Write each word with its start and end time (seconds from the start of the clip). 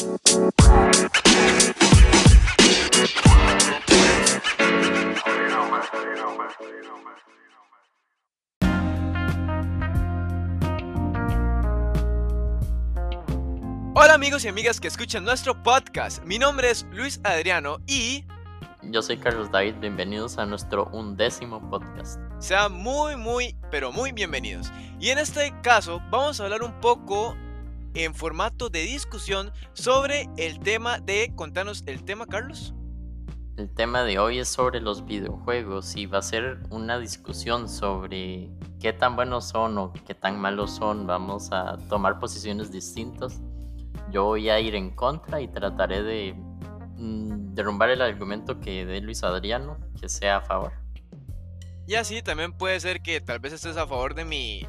Hola 0.00 0.14
amigos 14.14 14.44
y 14.44 14.48
amigas 14.48 14.80
que 14.80 14.88
escuchan 14.88 15.22
nuestro 15.24 15.62
podcast. 15.62 16.24
Mi 16.24 16.38
nombre 16.38 16.70
es 16.70 16.86
Luis 16.92 17.20
Adriano 17.22 17.76
y 17.86 18.24
Yo 18.84 19.02
soy 19.02 19.18
Carlos 19.18 19.50
David, 19.50 19.74
bienvenidos 19.80 20.38
a 20.38 20.46
nuestro 20.46 20.86
undécimo 20.92 21.60
podcast. 21.68 22.18
sean 22.38 22.72
muy, 22.72 23.16
muy, 23.16 23.54
pero 23.70 23.92
muy 23.92 24.12
bienvenidos. 24.12 24.72
Y 24.98 25.10
en 25.10 25.18
este 25.18 25.52
caso 25.60 26.00
vamos 26.10 26.40
a 26.40 26.44
hablar 26.44 26.62
un 26.62 26.72
poco 26.80 27.36
en 27.94 28.14
formato 28.14 28.68
de 28.68 28.82
discusión 28.82 29.52
sobre 29.72 30.28
el 30.36 30.60
tema 30.60 30.98
de... 30.98 31.32
Contanos 31.34 31.82
el 31.86 32.04
tema, 32.04 32.26
Carlos. 32.26 32.74
El 33.56 33.68
tema 33.68 34.04
de 34.04 34.18
hoy 34.18 34.38
es 34.38 34.48
sobre 34.48 34.80
los 34.80 35.04
videojuegos 35.04 35.96
y 35.96 36.06
va 36.06 36.18
a 36.18 36.22
ser 36.22 36.60
una 36.70 36.98
discusión 36.98 37.68
sobre 37.68 38.50
qué 38.80 38.92
tan 38.92 39.16
buenos 39.16 39.48
son 39.48 39.76
o 39.76 39.92
qué 40.06 40.14
tan 40.14 40.40
malos 40.40 40.76
son. 40.76 41.06
Vamos 41.06 41.52
a 41.52 41.76
tomar 41.88 42.18
posiciones 42.18 42.72
distintas. 42.72 43.40
Yo 44.10 44.24
voy 44.24 44.48
a 44.48 44.58
ir 44.60 44.74
en 44.74 44.90
contra 44.90 45.40
y 45.40 45.48
trataré 45.48 46.02
de 46.02 46.34
mm, 46.96 47.54
derrumbar 47.54 47.90
el 47.90 48.02
argumento 48.02 48.60
que 48.60 48.86
dé 48.86 49.00
Luis 49.00 49.22
Adriano, 49.22 49.78
que 50.00 50.08
sea 50.08 50.38
a 50.38 50.40
favor. 50.40 50.72
Y 51.86 51.96
así 51.96 52.22
también 52.22 52.52
puede 52.52 52.78
ser 52.80 53.02
que 53.02 53.20
tal 53.20 53.40
vez 53.40 53.52
estés 53.52 53.76
a 53.76 53.86
favor 53.86 54.14
de 54.14 54.24
mi, 54.24 54.66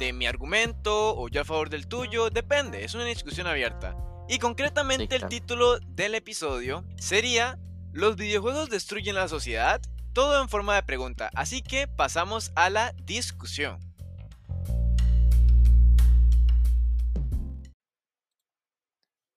de 0.00 0.14
mi 0.14 0.26
argumento 0.26 1.14
o 1.14 1.28
yo 1.28 1.42
a 1.42 1.44
favor 1.44 1.68
del 1.68 1.86
tuyo, 1.86 2.30
depende, 2.30 2.84
es 2.84 2.94
una 2.94 3.04
discusión 3.04 3.46
abierta. 3.46 3.94
Y 4.28 4.38
concretamente 4.38 5.18
Sí, 5.18 5.22
el 5.22 5.28
título 5.28 5.78
del 5.80 6.14
episodio 6.14 6.84
sería 6.98 7.58
¿Los 7.92 8.16
videojuegos 8.16 8.70
destruyen 8.70 9.14
la 9.14 9.28
sociedad? 9.28 9.82
Todo 10.14 10.40
en 10.40 10.48
forma 10.48 10.74
de 10.74 10.82
pregunta, 10.84 11.30
así 11.34 11.60
que 11.60 11.86
pasamos 11.86 12.50
a 12.54 12.70
la 12.70 12.92
discusión. 13.04 13.78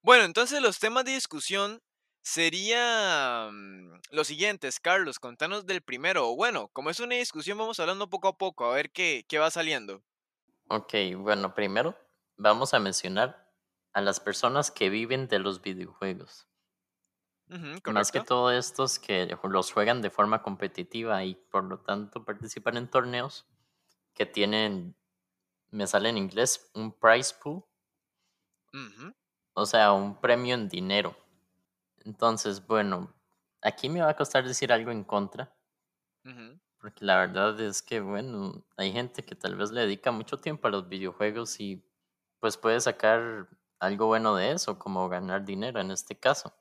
Bueno, 0.01 0.23
entonces 0.23 0.61
los 0.61 0.79
temas 0.79 1.03
de 1.03 1.11
discusión 1.11 1.81
serían 2.21 4.01
los 4.11 4.27
siguientes, 4.27 4.79
Carlos, 4.79 5.19
contanos 5.19 5.65
del 5.65 5.81
primero. 5.81 6.29
O 6.29 6.37
bueno, 6.37 6.69
como 6.69 6.89
es 6.89 7.01
una 7.01 7.15
discusión, 7.15 7.57
vamos 7.57 7.81
hablando 7.81 8.09
poco 8.09 8.29
a 8.29 8.37
poco, 8.37 8.65
a 8.65 8.73
ver 8.73 8.91
qué, 8.91 9.25
qué 9.27 9.39
va 9.39 9.51
saliendo. 9.51 10.01
Ok, 10.67 10.93
bueno, 11.15 11.53
primero 11.53 11.95
vamos 12.35 12.73
a 12.73 12.79
mencionar 12.81 13.49
a 13.93 14.01
las 14.01 14.19
personas 14.19 14.71
que 14.71 14.89
viven 14.89 15.29
de 15.29 15.39
los 15.39 15.61
videojuegos. 15.61 16.49
Más 17.85 18.11
que 18.11 18.19
todo 18.19 18.51
estos 18.51 18.99
que 18.99 19.37
los 19.43 19.71
juegan 19.71 20.01
de 20.01 20.09
forma 20.09 20.41
competitiva 20.41 21.23
y 21.23 21.35
por 21.35 21.63
lo 21.63 21.79
tanto 21.79 22.25
participan 22.25 22.75
en 22.75 22.89
torneos 22.89 23.47
que 24.13 24.25
tienen, 24.25 24.97
me 25.71 25.87
sale 25.87 26.09
en 26.09 26.17
inglés, 26.17 26.71
un 26.75 26.93
prize 26.93 27.35
pool, 27.41 27.65
o 29.55 29.65
sea, 29.65 29.93
un 29.93 30.19
premio 30.21 30.53
en 30.53 30.69
dinero. 30.69 31.15
Entonces, 32.05 32.65
bueno, 32.67 33.13
aquí 33.61 33.89
me 33.89 34.01
va 34.01 34.09
a 34.11 34.15
costar 34.15 34.47
decir 34.47 34.73
algo 34.73 34.91
en 34.91 35.03
contra. 35.03 35.55
Porque 36.83 37.05
la 37.05 37.17
verdad 37.17 37.57
es 37.61 37.81
que, 37.81 38.01
bueno, 38.01 38.61
hay 38.75 38.91
gente 38.91 39.23
que 39.23 39.35
tal 39.35 39.55
vez 39.55 39.71
le 39.71 39.79
dedica 39.83 40.11
mucho 40.11 40.41
tiempo 40.41 40.67
a 40.67 40.71
los 40.71 40.89
videojuegos 40.89 41.57
y 41.61 41.81
pues 42.41 42.57
puede 42.57 42.81
sacar 42.81 43.47
algo 43.79 44.07
bueno 44.07 44.35
de 44.35 44.51
eso, 44.51 44.77
como 44.77 45.07
ganar 45.07 45.45
dinero 45.45 45.79
en 45.79 45.91
este 45.91 46.19
caso. 46.19 46.53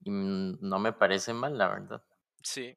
Y 0.00 0.10
no 0.10 0.78
me 0.80 0.92
parece 0.92 1.32
mal, 1.32 1.56
la 1.56 1.68
verdad. 1.68 2.04
Sí. 2.42 2.76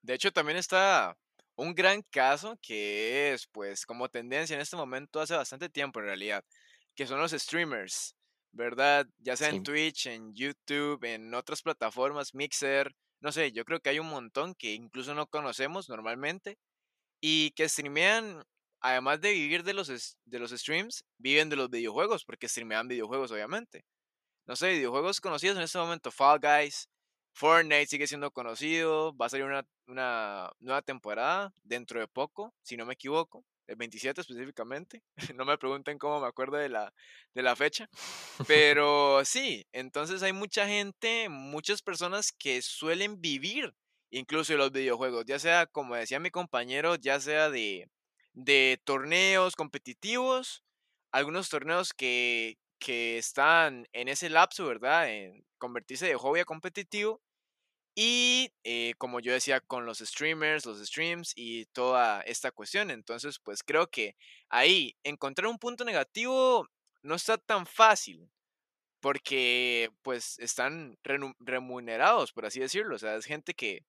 De 0.00 0.14
hecho, 0.14 0.32
también 0.32 0.56
está 0.56 1.14
un 1.56 1.74
gran 1.74 2.00
caso 2.00 2.58
que 2.62 3.34
es, 3.34 3.46
pues, 3.46 3.84
como 3.84 4.08
tendencia 4.08 4.54
en 4.54 4.62
este 4.62 4.76
momento 4.76 5.20
hace 5.20 5.36
bastante 5.36 5.68
tiempo 5.68 6.00
en 6.00 6.06
realidad, 6.06 6.42
que 6.94 7.06
son 7.06 7.20
los 7.20 7.32
streamers, 7.32 8.16
¿verdad? 8.50 9.06
Ya 9.18 9.36
sea 9.36 9.50
en. 9.50 9.62
Twitch, 9.62 10.06
en 10.06 10.32
YouTube, 10.34 11.04
en 11.04 11.34
otras 11.34 11.60
plataformas, 11.60 12.34
Mixer, 12.34 12.96
no 13.22 13.32
sé, 13.32 13.52
yo 13.52 13.64
creo 13.64 13.80
que 13.80 13.90
hay 13.90 14.00
un 14.00 14.08
montón 14.08 14.54
que 14.54 14.74
incluso 14.74 15.14
no 15.14 15.26
conocemos 15.28 15.88
normalmente 15.88 16.58
y 17.20 17.52
que 17.52 17.68
streamean, 17.68 18.44
además 18.80 19.20
de 19.20 19.32
vivir 19.32 19.64
de 19.64 19.74
los, 19.74 20.18
de 20.24 20.38
los 20.40 20.50
streams, 20.52 21.04
viven 21.18 21.48
de 21.50 21.56
los 21.56 21.70
videojuegos, 21.70 22.24
porque 22.24 22.48
streamean 22.48 22.88
videojuegos, 22.88 23.32
obviamente. 23.32 23.84
no 24.46 24.56
sé, 24.56 24.70
videojuegos 24.72 25.20
conocidos 25.20 25.56
en 25.56 25.64
este 25.64 25.78
momento, 25.78 26.10
Fall 26.10 26.40
Guys, 26.40 26.88
Fortnite 27.34 27.86
sigue 27.86 28.06
siendo 28.06 28.30
conocido, 28.32 29.16
va 29.16 29.26
a 29.26 29.28
salir 29.30 29.46
una, 29.46 29.64
una 29.86 30.50
nueva 30.60 30.82
temporada 30.82 31.52
dentro 31.64 32.00
de 32.00 32.08
poco, 32.08 32.54
si 32.62 32.76
no 32.76 32.86
me 32.86 32.94
equivoco, 32.94 33.44
el 33.66 33.76
27 33.76 34.20
específicamente, 34.20 35.02
no 35.36 35.44
me 35.44 35.58
pregunten 35.58 35.98
cómo 35.98 36.20
me 36.20 36.26
acuerdo 36.26 36.56
de 36.56 36.68
la, 36.68 36.92
de 37.34 37.42
la 37.42 37.56
fecha, 37.56 37.88
pero 38.46 39.24
sí, 39.24 39.66
entonces 39.72 40.22
hay 40.22 40.32
mucha 40.32 40.66
gente, 40.66 41.28
muchas 41.28 41.82
personas 41.82 42.32
que 42.32 42.62
suelen 42.62 43.20
vivir 43.20 43.74
incluso 44.10 44.54
los 44.56 44.72
videojuegos, 44.72 45.24
ya 45.26 45.38
sea, 45.38 45.66
como 45.66 45.96
decía 45.96 46.20
mi 46.20 46.30
compañero, 46.30 46.96
ya 46.96 47.18
sea 47.20 47.50
de, 47.50 47.88
de 48.34 48.80
torneos 48.84 49.56
competitivos, 49.56 50.62
algunos 51.12 51.48
torneos 51.48 51.92
que, 51.94 52.58
que 52.78 53.18
están 53.18 53.86
en 53.92 54.08
ese 54.08 54.28
lapso, 54.28 54.66
¿verdad? 54.66 55.10
En 55.10 55.44
convertirse 55.58 56.06
de 56.06 56.16
hobby 56.16 56.40
a 56.40 56.44
competitivo. 56.44 57.22
Y 57.94 58.50
eh, 58.64 58.94
como 58.98 59.20
yo 59.20 59.32
decía, 59.32 59.60
con 59.60 59.84
los 59.86 59.98
streamers, 59.98 60.64
los 60.66 60.78
streams 60.86 61.32
y 61.36 61.66
toda 61.66 62.22
esta 62.22 62.50
cuestión. 62.50 62.90
Entonces, 62.90 63.38
pues 63.38 63.62
creo 63.62 63.88
que 63.88 64.16
ahí 64.48 64.96
encontrar 65.04 65.48
un 65.48 65.58
punto 65.58 65.84
negativo 65.84 66.68
no 67.02 67.14
está 67.14 67.36
tan 67.38 67.66
fácil 67.66 68.30
porque 69.00 69.90
pues 70.02 70.38
están 70.38 70.98
remunerados, 71.40 72.32
por 72.32 72.46
así 72.46 72.60
decirlo. 72.60 72.96
O 72.96 72.98
sea, 72.98 73.16
es 73.16 73.26
gente 73.26 73.54
que, 73.54 73.84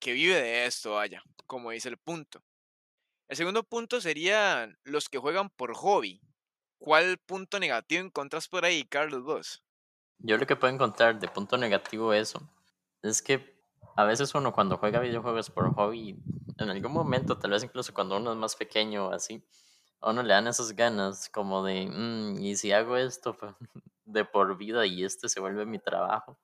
que 0.00 0.12
vive 0.12 0.40
de 0.40 0.66
esto, 0.66 0.94
vaya, 0.94 1.22
como 1.46 1.70
dice 1.70 1.88
el 1.88 1.98
punto. 1.98 2.44
El 3.28 3.36
segundo 3.36 3.64
punto 3.64 4.00
serían 4.00 4.78
los 4.84 5.08
que 5.08 5.18
juegan 5.18 5.50
por 5.50 5.74
hobby. 5.74 6.20
¿Cuál 6.78 7.18
punto 7.18 7.58
negativo 7.58 8.04
encontrás 8.04 8.48
por 8.48 8.64
ahí, 8.64 8.84
Carlos, 8.84 9.24
vos? 9.24 9.63
Yo 10.18 10.38
lo 10.38 10.46
que 10.46 10.56
puedo 10.56 10.72
encontrar 10.72 11.18
de 11.18 11.28
punto 11.28 11.56
negativo 11.58 12.10
de 12.12 12.20
eso 12.20 12.40
es 13.02 13.22
que 13.22 13.54
a 13.96 14.04
veces 14.04 14.34
uno 14.34 14.52
cuando 14.52 14.78
juega 14.78 15.00
videojuegos 15.00 15.50
por 15.50 15.72
hobby, 15.74 16.18
en 16.58 16.70
algún 16.70 16.92
momento, 16.92 17.38
tal 17.38 17.50
vez 17.52 17.62
incluso 17.64 17.92
cuando 17.94 18.16
uno 18.16 18.32
es 18.32 18.38
más 18.38 18.56
pequeño 18.56 19.08
o 19.08 19.12
así, 19.12 19.44
a 20.00 20.10
uno 20.10 20.22
le 20.22 20.34
dan 20.34 20.46
esas 20.48 20.72
ganas 20.74 21.28
como 21.30 21.64
de, 21.64 21.86
"Mm, 21.86 22.40
¿y 22.42 22.56
si 22.56 22.72
hago 22.72 22.96
esto 22.96 23.36
pues, 23.36 23.54
de 24.04 24.24
por 24.24 24.56
vida 24.56 24.86
y 24.86 25.04
este 25.04 25.28
se 25.28 25.40
vuelve 25.40 25.66
mi 25.66 25.78
trabajo? 25.78 26.38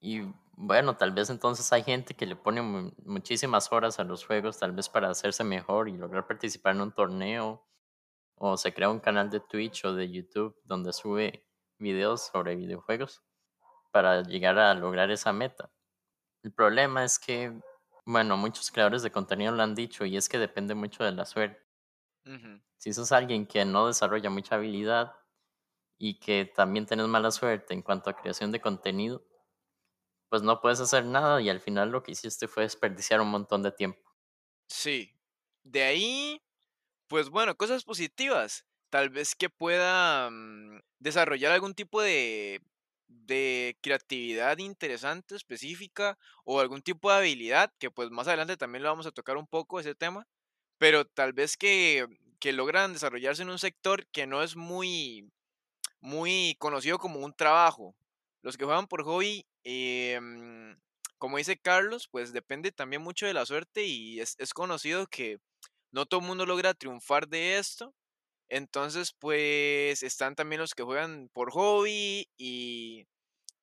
Y 0.00 0.22
bueno, 0.56 0.96
tal 0.96 1.12
vez 1.12 1.30
entonces 1.30 1.72
hay 1.72 1.82
gente 1.82 2.14
que 2.14 2.26
le 2.26 2.36
pone 2.36 2.62
mu- 2.62 2.92
muchísimas 3.04 3.70
horas 3.72 3.98
a 3.98 4.04
los 4.04 4.24
juegos, 4.24 4.58
tal 4.58 4.72
vez 4.72 4.88
para 4.88 5.10
hacerse 5.10 5.44
mejor 5.44 5.88
y 5.88 5.96
lograr 5.96 6.26
participar 6.26 6.74
en 6.74 6.82
un 6.82 6.92
torneo, 6.92 7.66
o 8.36 8.56
se 8.58 8.74
crea 8.74 8.90
un 8.90 9.00
canal 9.00 9.30
de 9.30 9.40
Twitch 9.40 9.84
o 9.86 9.94
de 9.94 10.10
YouTube 10.10 10.56
donde 10.64 10.92
sube 10.92 11.46
videos 11.80 12.26
sobre 12.26 12.56
videojuegos 12.56 13.22
para 13.92 14.22
llegar 14.22 14.58
a 14.58 14.74
lograr 14.74 15.10
esa 15.10 15.32
meta. 15.32 15.72
El 16.42 16.52
problema 16.52 17.04
es 17.04 17.18
que, 17.18 17.60
bueno, 18.06 18.36
muchos 18.36 18.70
creadores 18.72 19.02
de 19.02 19.12
contenido 19.12 19.52
lo 19.52 19.62
han 19.62 19.74
dicho 19.76 20.04
y 20.06 20.16
es 20.16 20.28
que 20.28 20.38
depende 20.38 20.74
mucho 20.74 21.04
de 21.04 21.12
la 21.12 21.26
suerte. 21.26 21.62
Si 22.78 22.92
sos 22.92 23.12
alguien 23.12 23.46
que 23.46 23.64
no 23.64 23.86
desarrolla 23.86 24.28
mucha 24.28 24.56
habilidad 24.56 25.12
y 25.98 26.20
que 26.20 26.46
también 26.46 26.86
tenés 26.86 27.08
mala 27.08 27.30
suerte 27.30 27.74
en 27.74 27.82
cuanto 27.82 28.10
a 28.10 28.16
creación 28.16 28.52
de 28.52 28.60
contenido, 28.60 29.24
pues 30.30 30.42
no 30.42 30.62
puedes 30.62 30.80
hacer 30.80 31.04
nada 31.04 31.42
y 31.42 31.50
al 31.50 31.60
final 31.60 31.90
lo 31.90 32.02
que 32.02 32.12
hiciste 32.12 32.48
fue 32.48 32.62
desperdiciar 32.62 33.20
un 33.20 33.30
montón 33.30 33.62
de 33.62 33.70
tiempo. 33.70 34.10
Sí. 34.68 35.12
De 35.62 35.82
ahí, 35.82 36.42
pues 37.08 37.30
bueno, 37.30 37.56
cosas 37.56 37.84
positivas. 37.84 38.66
Tal 38.90 39.10
vez 39.10 39.34
que 39.36 39.50
pueda 39.50 40.30
mm, 40.30 40.80
desarrollar 40.98 41.52
algún 41.52 41.74
tipo 41.74 42.02
de, 42.02 42.60
de 43.08 43.78
creatividad 43.82 44.58
interesante, 44.58 45.36
específica, 45.36 46.18
o 46.44 46.60
algún 46.60 46.82
tipo 46.82 47.10
de 47.10 47.18
habilidad, 47.18 47.72
que 47.78 47.90
pues 47.90 48.10
más 48.10 48.28
adelante 48.28 48.56
también 48.56 48.82
lo 48.82 48.90
vamos 48.90 49.06
a 49.06 49.12
tocar 49.12 49.36
un 49.36 49.46
poco 49.46 49.80
ese 49.80 49.94
tema, 49.94 50.26
pero 50.78 51.04
tal 51.06 51.32
vez 51.32 51.56
que, 51.56 52.06
que 52.40 52.52
logran 52.52 52.92
desarrollarse 52.94 53.42
en 53.42 53.50
un 53.50 53.58
sector 53.60 54.06
que 54.08 54.26
no 54.26 54.42
es 54.42 54.56
muy, 54.56 55.30
muy 56.00 56.56
conocido 56.58 56.98
como 56.98 57.20
un 57.20 57.34
trabajo. 57.34 57.94
Los 58.42 58.56
que 58.56 58.64
juegan 58.64 58.86
por 58.88 59.04
hobby, 59.04 59.46
em, 59.64 60.76
como 61.18 61.36
dice 61.38 61.58
Carlos, 61.58 62.08
pues 62.10 62.32
depende 62.32 62.72
también 62.72 63.02
mucho 63.02 63.26
de 63.26 63.34
la 63.34 63.46
suerte 63.46 63.84
y 63.84 64.20
es, 64.20 64.34
es 64.38 64.54
conocido 64.54 65.06
que 65.06 65.38
no 65.92 66.06
todo 66.06 66.20
el 66.20 66.26
mundo 66.26 66.46
logra 66.46 66.74
triunfar 66.74 67.28
de 67.28 67.58
esto. 67.58 67.94
Entonces, 68.50 69.14
pues 69.18 70.02
están 70.02 70.34
también 70.36 70.60
los 70.60 70.74
que 70.74 70.82
juegan 70.84 71.30
por 71.32 71.52
hobby 71.52 72.28
y, 72.38 73.06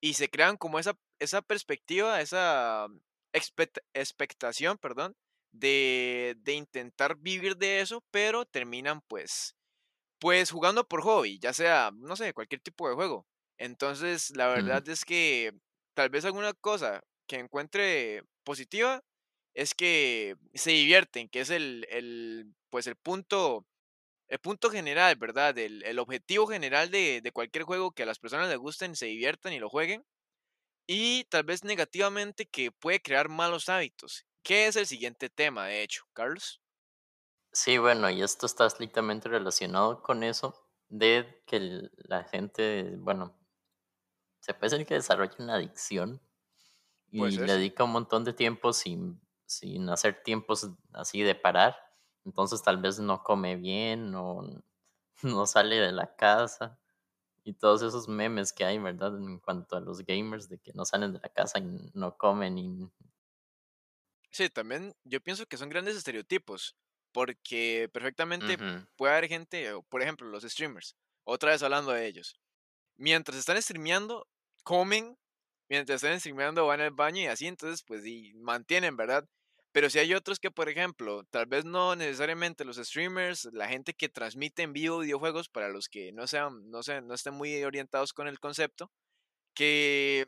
y 0.00 0.14
se 0.14 0.30
crean 0.30 0.56
como 0.58 0.78
esa, 0.80 0.94
esa 1.20 1.42
perspectiva, 1.42 2.20
esa 2.22 2.86
expect- 3.34 3.82
expectación, 3.94 4.78
perdón, 4.78 5.16
de, 5.52 6.36
de 6.40 6.54
intentar 6.54 7.16
vivir 7.18 7.56
de 7.58 7.80
eso, 7.80 8.04
pero 8.12 8.46
terminan 8.46 9.02
pues 9.08 9.56
pues 10.18 10.50
jugando 10.50 10.86
por 10.88 11.02
hobby, 11.02 11.38
ya 11.40 11.52
sea, 11.52 11.90
no 11.94 12.16
sé, 12.16 12.32
cualquier 12.34 12.60
tipo 12.60 12.88
de 12.88 12.94
juego. 12.94 13.26
Entonces, 13.58 14.30
la 14.36 14.48
verdad 14.48 14.86
es 14.88 15.04
que 15.04 15.52
tal 15.94 16.10
vez 16.10 16.24
alguna 16.24 16.52
cosa 16.54 17.02
que 17.28 17.36
encuentre 17.36 18.22
positiva 18.44 19.02
es 19.54 19.74
que 19.74 20.36
se 20.54 20.72
divierten, 20.72 21.28
que 21.28 21.40
es 21.40 21.50
el, 21.50 21.86
el 21.90 22.54
pues 22.70 22.86
el 22.86 22.96
punto, 22.96 23.66
el 24.28 24.38
punto 24.40 24.70
general, 24.70 25.16
¿verdad? 25.16 25.56
El, 25.58 25.82
el 25.84 25.98
objetivo 25.98 26.46
general 26.46 26.90
de, 26.90 27.20
de 27.22 27.32
cualquier 27.32 27.64
juego 27.64 27.92
que 27.92 28.02
a 28.04 28.06
las 28.06 28.18
personas 28.18 28.48
les 28.48 28.58
gusten, 28.58 28.96
se 28.96 29.06
diviertan 29.06 29.52
y 29.52 29.58
lo 29.58 29.70
jueguen. 29.70 30.04
Y 30.88 31.24
tal 31.26 31.44
vez 31.44 31.64
negativamente 31.64 32.46
que 32.46 32.72
puede 32.72 33.00
crear 33.00 33.28
malos 33.28 33.68
hábitos, 33.68 34.26
que 34.42 34.66
es 34.66 34.76
el 34.76 34.86
siguiente 34.86 35.30
tema, 35.30 35.66
de 35.66 35.82
hecho, 35.82 36.04
Carlos. 36.14 36.60
Sí, 37.52 37.78
bueno, 37.78 38.08
y 38.10 38.22
esto 38.22 38.46
está 38.46 38.66
estrictamente 38.66 39.28
relacionado 39.28 40.02
con 40.02 40.22
eso 40.22 40.54
de 40.88 41.42
que 41.46 41.90
la 41.96 42.24
gente, 42.24 42.94
bueno, 42.98 43.36
se 44.40 44.54
puede 44.54 44.70
decir 44.70 44.86
que 44.86 44.94
desarrolla 44.94 45.36
una 45.38 45.54
adicción 45.54 46.20
y 47.10 47.22
ser, 47.30 47.40
le 47.40 47.54
dedica 47.54 47.84
un 47.84 47.92
montón 47.92 48.24
de 48.24 48.34
tiempo 48.34 48.72
sin, 48.72 49.20
sin 49.46 49.88
hacer 49.90 50.22
tiempos 50.24 50.70
así 50.94 51.22
de 51.22 51.34
parar. 51.36 51.76
Entonces 52.28 52.62
tal 52.62 52.76
vez 52.76 52.98
no 53.00 53.22
come 53.22 53.56
bien 53.56 54.14
o 54.14 54.42
no 55.22 55.46
sale 55.46 55.76
de 55.76 55.92
la 55.92 56.14
casa. 56.14 56.78
Y 57.44 57.54
todos 57.54 57.82
esos 57.82 58.08
memes 58.08 58.52
que 58.52 58.64
hay, 58.66 58.78
¿verdad? 58.78 59.16
En 59.16 59.38
cuanto 59.40 59.76
a 59.76 59.80
los 59.80 60.04
gamers, 60.04 60.48
de 60.50 60.58
que 60.58 60.72
no 60.74 60.84
salen 60.84 61.14
de 61.14 61.20
la 61.20 61.30
casa 61.30 61.58
y 61.58 61.90
no 61.94 62.16
comen 62.18 62.58
y... 62.58 62.90
Sí, 64.30 64.48
también 64.50 64.94
yo 65.04 65.20
pienso 65.20 65.46
que 65.46 65.56
son 65.56 65.68
grandes 65.68 65.96
estereotipos, 65.96 66.76
porque 67.12 67.88
perfectamente 67.92 68.58
puede 68.96 69.12
haber 69.12 69.28
gente, 69.28 69.72
por 69.88 70.02
ejemplo, 70.02 70.28
los 70.28 70.42
streamers, 70.44 70.96
otra 71.24 71.50
vez 71.52 71.62
hablando 71.62 71.92
de 71.92 72.06
ellos, 72.06 72.38
mientras 72.96 73.38
están 73.38 73.60
streameando, 73.62 74.28
comen, 74.64 75.18
mientras 75.68 76.02
están 76.02 76.20
streameando 76.20 76.66
van 76.66 76.80
al 76.80 76.92
baño 76.92 77.22
y 77.22 77.26
así, 77.26 77.46
entonces 77.46 77.82
pues 77.84 78.06
y 78.06 78.34
mantienen, 78.34 78.96
¿verdad? 78.96 79.28
Pero 79.72 79.90
si 79.90 79.98
hay 79.98 80.14
otros 80.14 80.38
que, 80.40 80.50
por 80.50 80.68
ejemplo, 80.68 81.24
tal 81.30 81.46
vez 81.46 81.64
no 81.64 81.94
necesariamente 81.96 82.64
los 82.64 82.76
streamers, 82.78 83.48
la 83.52 83.68
gente 83.68 83.94
que 83.94 84.08
transmite 84.08 84.62
en 84.62 84.72
vivo 84.72 84.98
videojuegos, 85.00 85.48
para 85.48 85.68
los 85.68 85.88
que 85.88 86.12
no 86.12 86.26
sean, 86.26 86.70
no 86.70 86.82
sean, 86.82 87.06
no 87.06 87.14
estén 87.14 87.34
muy 87.34 87.62
orientados 87.64 88.12
con 88.12 88.28
el 88.28 88.40
concepto, 88.40 88.90
que 89.54 90.26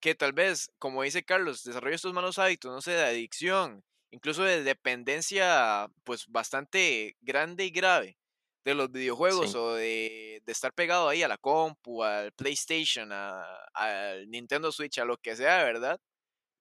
que 0.00 0.14
tal 0.14 0.32
vez, 0.32 0.70
como 0.78 1.02
dice 1.02 1.24
Carlos, 1.24 1.64
desarrolla 1.64 1.96
estos 1.96 2.12
malos 2.14 2.38
hábitos, 2.38 2.72
no 2.72 2.80
sé, 2.82 2.92
de 2.92 3.04
adicción, 3.04 3.84
incluso 4.10 4.44
de 4.44 4.62
dependencia, 4.62 5.88
pues 6.04 6.26
bastante 6.28 7.16
grande 7.20 7.64
y 7.64 7.70
grave 7.70 8.18
de 8.64 8.74
los 8.74 8.90
videojuegos 8.92 9.54
sí, 9.54 9.56
o 9.56 9.74
de, 9.74 10.40
de 10.44 10.52
estar 10.52 10.72
pegado 10.74 11.08
ahí 11.08 11.22
a 11.22 11.28
la 11.28 11.38
compu, 11.38 12.02
al 12.04 12.32
PlayStation, 12.32 13.10
a- 13.12 13.44
al 13.74 14.28
Nintendo 14.30 14.70
Switch, 14.72 14.98
a 14.98 15.04
lo 15.04 15.16
que 15.18 15.36
sea, 15.36 15.64
¿verdad? 15.64 15.98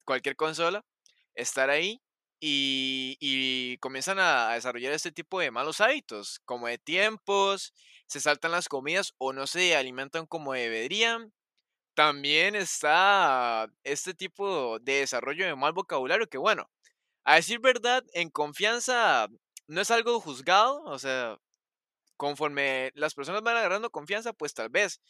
Cualquier 0.06 0.36
consola, 0.36 0.84
estar 1.36 1.70
ahí 1.70 2.02
y, 2.40 3.18
y 3.20 3.78
comienzan 3.80 4.20
a, 4.20 4.54
desarrollar 4.54 4.94
este 4.94 5.12
tipo 5.12 5.40
de 5.40 5.52
malos 5.52 5.82
hábitos, 5.82 6.40
como 6.46 6.68
de 6.68 6.78
tiempos, 6.78 7.74
se 8.08 8.20
saltan 8.20 8.52
las 8.52 8.70
comidas 8.70 9.14
o 9.18 9.34
no 9.34 9.48
se 9.48 9.76
alimentan 9.76 10.26
como 10.26 10.54
deberían. 10.54 11.34
También 11.96 12.56
está 12.56 13.70
este 13.84 14.14
tipo 14.14 14.80
de 14.80 15.00
desarrollo 15.00 15.46
de 15.46 15.56
mal 15.56 15.74
vocabulario 15.74 16.30
que, 16.30 16.38
bueno, 16.38 16.70
a 17.24 17.36
decir 17.36 17.60
verdad, 17.60 18.04
en 18.14 18.30
confianza 18.30 19.28
no 19.68 19.82
es 19.82 19.92
algo 19.92 20.20
juzgado, 20.20 20.84
o 20.86 21.00
sea, 21.00 21.38
conforme 22.18 22.92
las 22.96 23.14
personas 23.16 23.44
van 23.44 23.58
agarrando 23.58 23.90
confianza, 23.92 24.34
pues 24.34 24.54
tal 24.54 24.70
vez 24.70 25.02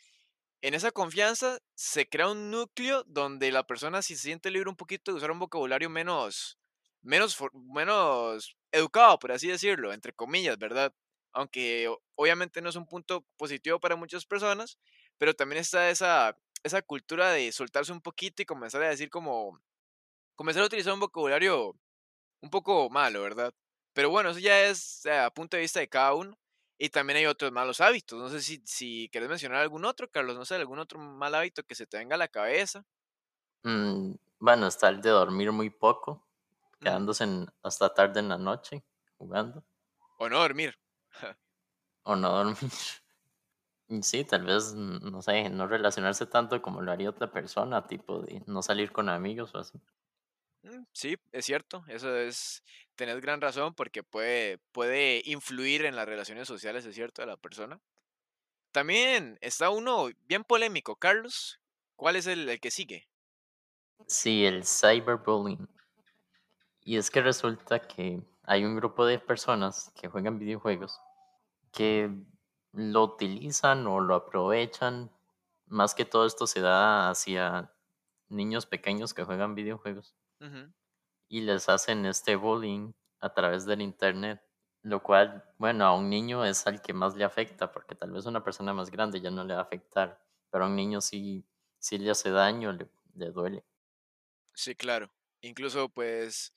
en 0.62 0.74
esa 0.74 0.92
confianza 0.92 1.60
se 1.76 2.10
crea 2.10 2.30
un 2.30 2.52
núcleo 2.52 3.04
donde 3.06 3.52
la 3.52 3.66
persona 3.68 4.02
si 4.02 4.16
se 4.16 4.24
siente 4.24 4.52
libre 4.52 4.70
un 4.70 4.76
poquito 4.76 5.12
de 5.12 5.18
usar 5.18 5.32
un 5.32 5.40
vocabulario 5.40 5.90
menos, 5.90 6.58
menos, 7.08 7.38
menos 7.54 8.56
educado, 8.72 9.20
por 9.20 9.32
así 9.32 9.48
decirlo, 9.48 9.94
entre 9.94 10.14
comillas, 10.14 10.58
¿verdad? 10.58 10.94
Aunque 11.34 11.90
obviamente 12.16 12.62
no 12.62 12.70
es 12.70 12.76
un 12.76 12.88
punto 12.88 13.26
positivo 13.38 13.80
para 13.80 13.96
muchas 13.96 14.26
personas, 14.26 14.80
pero 15.18 15.34
también 15.34 15.62
está 15.62 15.90
esa, 15.90 16.38
esa 16.64 16.82
cultura 16.82 17.32
de 17.32 17.52
soltarse 17.52 17.92
un 17.92 18.02
poquito 18.02 18.42
y 18.42 18.46
comenzar 18.46 18.82
a 18.84 18.90
decir 18.90 19.10
como, 19.10 19.60
comenzar 20.36 20.64
a 20.64 20.68
utilizar 20.68 20.94
un 20.94 21.02
vocabulario 21.02 21.76
un 22.42 22.50
poco 22.50 22.90
malo, 22.90 23.22
¿verdad? 23.24 23.54
Pero 23.94 24.10
bueno, 24.10 24.30
eso 24.32 24.40
ya 24.40 24.66
es 24.68 25.06
eh, 25.06 25.18
a 25.20 25.32
punto 25.32 25.58
de 25.58 25.62
vista 25.62 25.80
de 25.80 25.90
cada 25.90 26.14
uno. 26.16 26.38
Y 26.80 26.90
también 26.90 27.18
hay 27.18 27.26
otros 27.26 27.52
malos 27.52 27.82
hábitos. 27.82 28.20
No 28.20 28.30
sé 28.30 28.42
si, 28.42 28.62
si 28.66 29.10
quieres 29.12 29.30
mencionar 29.30 29.62
algún 29.62 29.86
otro, 29.86 30.10
Carlos, 30.10 30.36
no 30.38 30.46
sé, 30.46 30.56
algún 30.56 30.80
otro 30.80 31.00
mal 31.00 31.34
hábito 31.36 31.64
que 31.64 31.76
se 31.76 31.88
te 31.88 31.98
venga 31.98 32.16
a 32.16 32.20
la 32.20 32.28
cabeza. 32.28 32.86
Mm, 33.64 34.14
bueno, 34.40 34.68
está 34.68 34.90
el 34.90 35.02
de 35.02 35.10
dormir 35.10 35.52
muy 35.52 35.70
poco. 35.70 36.27
Quedándose 36.80 37.24
en- 37.26 37.48
hasta 37.64 37.94
tarde 37.94 38.20
en 38.22 38.30
la 38.30 38.38
noche 38.38 38.84
jugando, 39.18 39.64
O 40.20 40.30
no 40.30 40.38
dormir. 40.44 40.78
o 42.04 42.16
no 42.16 42.30
dormir. 42.32 42.58
Sí, 44.02 44.24
tal 44.24 44.46
vez, 44.46 44.74
mm, 44.76 45.12
no 45.12 45.22
sé, 45.22 45.50
no 45.50 45.68
relacionarse 45.68 46.26
tanto 46.26 46.62
como 46.62 46.82
lo 46.82 46.92
haría 46.92 47.10
otra 47.10 47.32
persona, 47.32 47.86
tipo 47.88 48.22
de 48.22 48.42
no 48.48 48.62
salir 48.62 48.92
con 48.94 49.10
amigos 49.10 49.54
o 49.56 49.60
así. 49.60 49.80
Mm, 50.64 50.84
Sí, 50.94 51.16
es 51.32 51.46
cierto, 51.46 51.84
eso 51.88 52.16
es, 52.18 52.64
tenés 52.96 53.22
gran 53.22 53.42
razón 53.42 53.74
porque 53.76 54.04
puede, 54.04 54.58
puede 54.72 55.22
influir 55.26 55.86
en 55.86 55.96
las 55.96 56.08
relaciones 56.08 56.48
sociales, 56.48 56.86
es 56.86 56.96
cierto, 56.96 57.22
de 57.22 57.28
la 57.28 57.38
persona. 57.38 57.80
También 58.72 59.38
está 59.42 59.70
uno 59.72 60.10
bien 60.28 60.44
polémico, 60.44 60.96
Carlos. 60.98 61.60
¿Cuál 61.96 62.18
es 62.18 62.28
el, 62.28 62.50
el 62.50 62.60
que 62.62 62.72
sigue? 62.72 63.10
Sí, 64.08 64.44
el 64.46 64.66
cyberbullying. 64.66 65.70
Y 66.88 66.96
es 66.96 67.12
que 67.12 67.22
resulta 67.22 67.80
que 67.86 68.24
hay 68.44 68.64
un 68.64 68.78
grupo 68.78 69.06
de 69.06 69.20
personas 69.20 69.92
que 69.94 70.08
juegan 70.08 70.40
videojuegos 70.40 71.02
que 71.74 72.10
lo 72.72 73.04
utilizan 73.04 73.86
o 73.88 74.00
lo 74.00 74.16
aprovechan. 74.16 75.12
Más 75.66 75.94
que 75.94 76.06
todo 76.06 76.26
esto 76.26 76.48
se 76.48 76.62
da 76.62 77.10
hacia 77.10 77.74
niños 78.30 78.66
pequeños 78.66 79.14
que 79.14 79.26
juegan 79.26 79.54
videojuegos 79.54 80.16
y 81.28 81.42
les 81.42 81.68
hacen 81.68 82.06
este 82.06 82.38
bullying 82.38 82.94
a 83.20 83.34
través 83.34 83.66
del 83.66 83.82
internet, 83.82 84.42
lo 84.82 85.04
cual, 85.04 85.44
bueno, 85.58 85.84
a 85.84 85.94
un 85.94 86.10
niño 86.10 86.46
es 86.46 86.68
al 86.68 86.82
que 86.82 86.94
más 86.94 87.18
le 87.18 87.26
afecta, 87.26 87.70
porque 87.70 87.96
tal 87.96 88.12
vez 88.12 88.26
a 88.26 88.30
una 88.30 88.46
persona 88.46 88.72
más 88.72 88.92
grande 88.92 89.20
ya 89.20 89.30
no 89.30 89.44
le 89.44 89.56
va 89.56 89.60
a 89.60 89.64
afectar, 89.64 90.24
pero 90.50 90.64
a 90.64 90.68
un 90.68 90.78
niño 90.78 91.02
sí, 91.02 91.46
sí 91.80 91.98
le 91.98 92.12
hace 92.12 92.32
daño, 92.32 92.72
le, 92.72 92.88
le 93.14 93.32
duele. 93.32 93.66
Sí, 94.54 94.74
claro. 94.74 95.12
Incluso, 95.42 95.90
pues, 95.90 96.54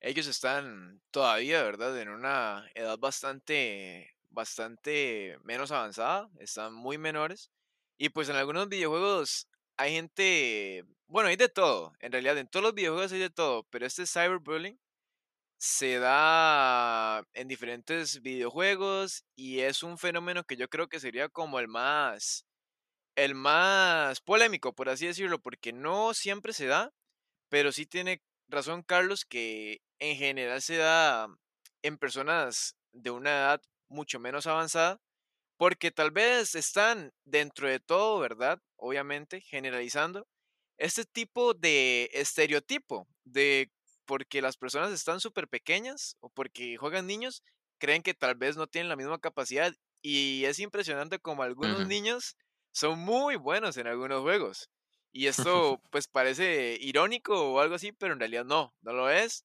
ellos 0.00 0.26
están 0.26 1.00
todavía, 1.10 1.62
¿verdad? 1.62 1.98
En 2.00 2.08
una 2.08 2.66
edad 2.74 2.98
bastante, 2.98 4.10
bastante 4.30 5.38
menos 5.44 5.72
avanzada, 5.72 6.30
están 6.38 6.74
muy 6.74 6.98
menores. 6.98 7.50
Y 7.98 8.10
pues 8.10 8.28
en 8.28 8.36
algunos 8.36 8.68
videojuegos 8.68 9.48
hay 9.76 9.92
gente, 9.92 10.84
bueno, 11.06 11.28
hay 11.28 11.36
de 11.36 11.48
todo, 11.48 11.92
en 12.00 12.12
realidad 12.12 12.38
en 12.38 12.48
todos 12.48 12.64
los 12.64 12.74
videojuegos 12.74 13.12
hay 13.12 13.18
de 13.20 13.30
todo, 13.30 13.64
pero 13.70 13.86
este 13.86 14.06
cyberbullying 14.06 14.78
se 15.58 15.98
da 15.98 17.24
en 17.34 17.48
diferentes 17.48 18.22
videojuegos 18.22 19.24
y 19.36 19.60
es 19.60 19.82
un 19.82 19.98
fenómeno 19.98 20.44
que 20.44 20.56
yo 20.56 20.68
creo 20.68 20.88
que 20.88 21.00
sería 21.00 21.28
como 21.28 21.58
el 21.60 21.68
más, 21.68 22.46
el 23.16 23.34
más 23.34 24.20
polémico, 24.22 24.74
por 24.74 24.88
así 24.88 25.06
decirlo, 25.06 25.40
porque 25.40 25.72
no 25.72 26.14
siempre 26.14 26.52
se 26.54 26.66
da 26.66 26.92
pero 27.50 27.72
sí 27.72 27.84
tiene 27.84 28.22
razón 28.50 28.82
Carlos 28.82 29.24
que 29.24 29.80
en 29.98 30.16
general 30.16 30.60
se 30.62 30.76
da 30.76 31.28
en 31.82 31.98
personas 31.98 32.76
de 32.92 33.10
una 33.10 33.30
edad 33.30 33.62
mucho 33.88 34.20
menos 34.20 34.46
avanzada, 34.46 35.00
porque 35.56 35.90
tal 35.90 36.10
vez 36.10 36.54
están 36.54 37.12
dentro 37.24 37.68
de 37.68 37.80
todo, 37.80 38.18
¿verdad? 38.18 38.60
Obviamente, 38.76 39.40
generalizando, 39.40 40.26
este 40.78 41.04
tipo 41.04 41.54
de 41.54 42.10
estereotipo 42.12 43.06
de 43.24 43.70
porque 44.06 44.42
las 44.42 44.56
personas 44.56 44.92
están 44.92 45.20
súper 45.20 45.46
pequeñas 45.46 46.16
o 46.20 46.30
porque 46.30 46.76
juegan 46.78 47.06
niños, 47.06 47.42
creen 47.78 48.02
que 48.02 48.14
tal 48.14 48.34
vez 48.34 48.56
no 48.56 48.66
tienen 48.66 48.88
la 48.88 48.96
misma 48.96 49.18
capacidad 49.18 49.72
y 50.02 50.44
es 50.46 50.58
impresionante 50.58 51.18
como 51.18 51.42
algunos 51.42 51.86
niños 51.86 52.36
son 52.72 52.98
muy 52.98 53.36
buenos 53.36 53.76
en 53.76 53.86
algunos 53.86 54.22
juegos. 54.22 54.70
Y 55.12 55.26
esto 55.76 55.80
pues 55.90 56.08
parece 56.08 56.76
irónico 56.80 57.52
o 57.52 57.60
algo 57.60 57.74
así, 57.76 57.92
pero 57.92 58.12
en 58.14 58.20
realidad 58.20 58.44
no, 58.44 58.74
no 58.82 58.92
lo 58.92 59.10
es. 59.10 59.44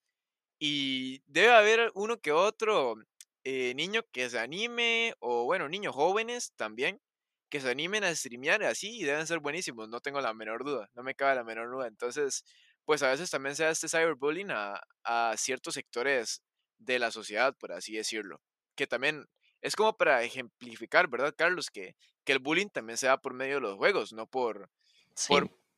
Y 0.60 1.22
debe 1.28 1.54
haber 1.54 1.92
uno 1.96 2.20
que 2.20 2.32
otro 2.32 2.96
eh, 3.44 3.74
niño 3.76 4.04
que 4.12 4.30
se 4.30 4.40
anime, 4.40 5.14
o 5.20 5.46
bueno, 5.46 5.70
niños 5.70 5.96
jóvenes 5.96 6.54
también, 6.56 7.02
que 7.50 7.62
se 7.62 7.70
animen 7.70 8.04
a 8.04 8.16
streamear 8.16 8.64
así 8.64 8.98
y 9.00 9.04
deben 9.04 9.28
ser 9.28 9.40
buenísimos, 9.40 9.90
no 9.90 10.02
tengo 10.02 10.22
la 10.22 10.34
menor 10.34 10.64
duda, 10.66 10.90
no 10.96 11.04
me 11.04 11.16
cabe 11.16 11.36
la 11.36 11.44
menor 11.44 11.72
duda. 11.72 11.88
Entonces, 11.88 12.44
pues 12.86 13.04
a 13.04 13.10
veces 13.10 13.30
también 13.32 13.56
se 13.56 13.64
da 13.64 13.72
este 13.72 13.88
cyberbullying 13.90 14.52
a, 14.52 14.82
a 15.04 15.36
ciertos 15.38 15.76
sectores 15.76 16.42
de 16.80 17.00
la 17.00 17.12
sociedad, 17.12 17.56
por 17.58 17.72
así 17.74 17.94
decirlo, 17.96 18.42
que 18.76 18.88
también 18.88 19.26
es 19.62 19.76
como 19.76 19.98
para 19.98 20.24
ejemplificar, 20.24 21.08
¿verdad, 21.10 21.34
Carlos? 21.36 21.70
Que, 21.72 21.96
que 22.24 22.34
el 22.34 22.40
bullying 22.40 22.70
también 22.70 22.98
se 22.98 23.08
da 23.08 23.18
por 23.20 23.34
medio 23.34 23.56
de 23.56 23.62
los 23.62 23.78
juegos, 23.78 24.14
no 24.14 24.28
por, 24.28 24.70
por, 24.70 24.70
Sí. 25.16 25.36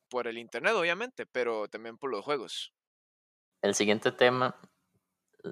por 0.10 0.28
el 0.28 0.38
internet, 0.38 0.74
obviamente, 0.74 1.26
pero 1.26 1.68
también 1.68 1.98
por 1.98 2.10
los 2.10 2.24
juegos. 2.24 2.74
El 3.62 3.76
siguiente 3.76 4.12
tema 4.12 4.56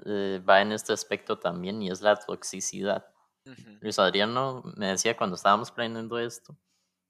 eh, 0.06 0.40
va 0.48 0.62
en 0.62 0.72
este 0.72 0.92
aspecto 0.92 1.38
también 1.38 1.82
y 1.82 1.90
es 1.90 2.00
la 2.00 2.16
toxicidad. 2.16 3.06
Luis 3.80 3.98
Adriano 4.00 4.62
me 4.76 4.88
decía 4.88 5.16
cuando 5.16 5.36
estábamos 5.36 5.70
planeando 5.70 6.18
esto 6.18 6.58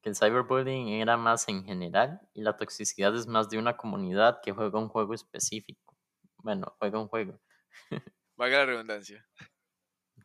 que 0.03 0.11
el 0.11 0.17
cyberbullying 0.17 0.89
era 0.89 1.17
más 1.17 1.49
en 1.49 1.65
general 1.65 2.21
y 2.35 2.43
la 2.43 2.57
toxicidad 2.57 3.17
es 3.17 3.27
más 3.27 3.49
de 3.49 3.59
una 3.59 3.77
comunidad 3.79 4.41
que 4.43 4.53
juega 4.53 4.79
un 4.79 4.89
juego 4.89 5.15
específico. 5.15 5.97
Bueno, 6.37 6.77
juega 6.79 7.01
un 7.01 7.09
juego. 7.09 7.41
Valga 8.37 8.59
la 8.59 8.67
redundancia. 8.67 9.27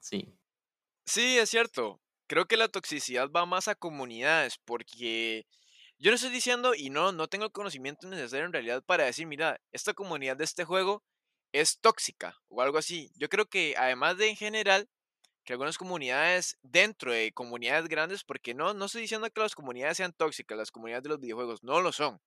Sí, 0.02 0.38
Sí, 1.06 1.38
es 1.38 1.50
cierto. 1.50 2.02
Creo 2.28 2.46
que 2.46 2.58
la 2.58 2.70
toxicidad 2.70 3.30
va 3.30 3.46
más 3.46 3.68
a 3.68 3.76
comunidades, 3.76 4.58
porque 4.66 5.46
yo 6.02 6.10
no 6.10 6.16
estoy 6.16 6.32
diciendo, 6.32 6.74
y 6.74 6.90
no, 6.90 7.12
no 7.12 7.28
tengo 7.28 7.46
el 7.46 7.52
conocimiento 7.52 8.08
necesario 8.08 8.48
en 8.48 8.54
realidad 8.54 8.84
para 8.84 9.06
decir, 9.06 9.28
mira, 9.28 9.62
esta 9.72 9.94
comunidad 9.94 10.36
de 10.36 10.46
este 10.46 10.64
juego 10.64 11.04
es 11.54 11.80
tóxica 11.80 12.36
o 12.50 12.64
algo 12.64 12.80
así. 12.80 13.12
Yo 13.16 13.30
creo 13.30 13.46
que 13.46 13.76
además 13.78 14.18
de 14.18 14.30
en 14.30 14.36
general, 14.36 14.90
que 15.46 15.54
algunas 15.54 15.78
comunidades 15.78 16.58
dentro 16.64 17.14
de 17.14 17.32
comunidades 17.34 17.88
grandes, 17.88 18.24
porque 18.24 18.56
no, 18.56 18.74
no 18.74 18.86
estoy 18.86 19.02
diciendo 19.02 19.30
que 19.30 19.42
las 19.42 19.54
comunidades 19.54 19.98
sean 19.98 20.14
tóxicas, 20.14 20.58
las 20.58 20.72
comunidades 20.72 21.04
de 21.04 21.10
los 21.10 21.20
videojuegos 21.20 21.64
no 21.64 21.82
lo 21.82 21.92
son. 21.92 22.20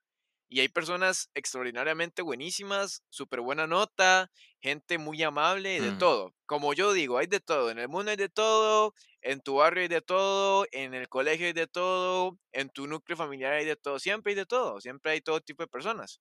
Y 0.49 0.61
hay 0.61 0.69
personas 0.69 1.31
extraordinariamente 1.35 2.23
buenísimas, 2.23 3.03
súper 3.09 3.41
buena 3.41 3.67
nota, 3.67 4.31
gente 4.61 4.99
muy 4.99 5.23
amable, 5.23 5.81
de 5.81 5.93
mm, 5.93 5.99
todo. 5.99 6.35
Como 6.47 6.75
yo 6.75 6.93
digo, 6.93 7.19
hay 7.19 7.27
de 7.27 7.41
todo. 7.41 7.71
En 7.71 7.79
el 7.79 7.89
mundo 7.89 8.11
hay 8.11 8.17
de 8.17 8.29
todo, 8.29 8.95
en 9.23 9.41
tu 9.41 9.57
barrio 9.57 9.83
hay 9.83 9.89
de 9.89 10.03
todo, 10.03 10.67
en 10.73 10.95
el 10.95 11.09
colegio 11.09 11.47
hay 11.47 11.53
de 11.55 11.67
todo, 11.67 12.39
en 12.53 12.69
tu 12.71 12.87
núcleo 12.87 13.17
familiar 13.17 13.53
hay 13.55 13.65
de 13.65 13.77
todo. 13.77 13.99
Siempre 13.99 14.33
hay 14.33 14.37
de 14.37 14.47
todo, 14.47 14.81
siempre 14.81 15.13
hay 15.13 15.21
todo 15.21 15.41
tipo 15.41 15.63
de 15.63 15.69
personas. 15.69 16.21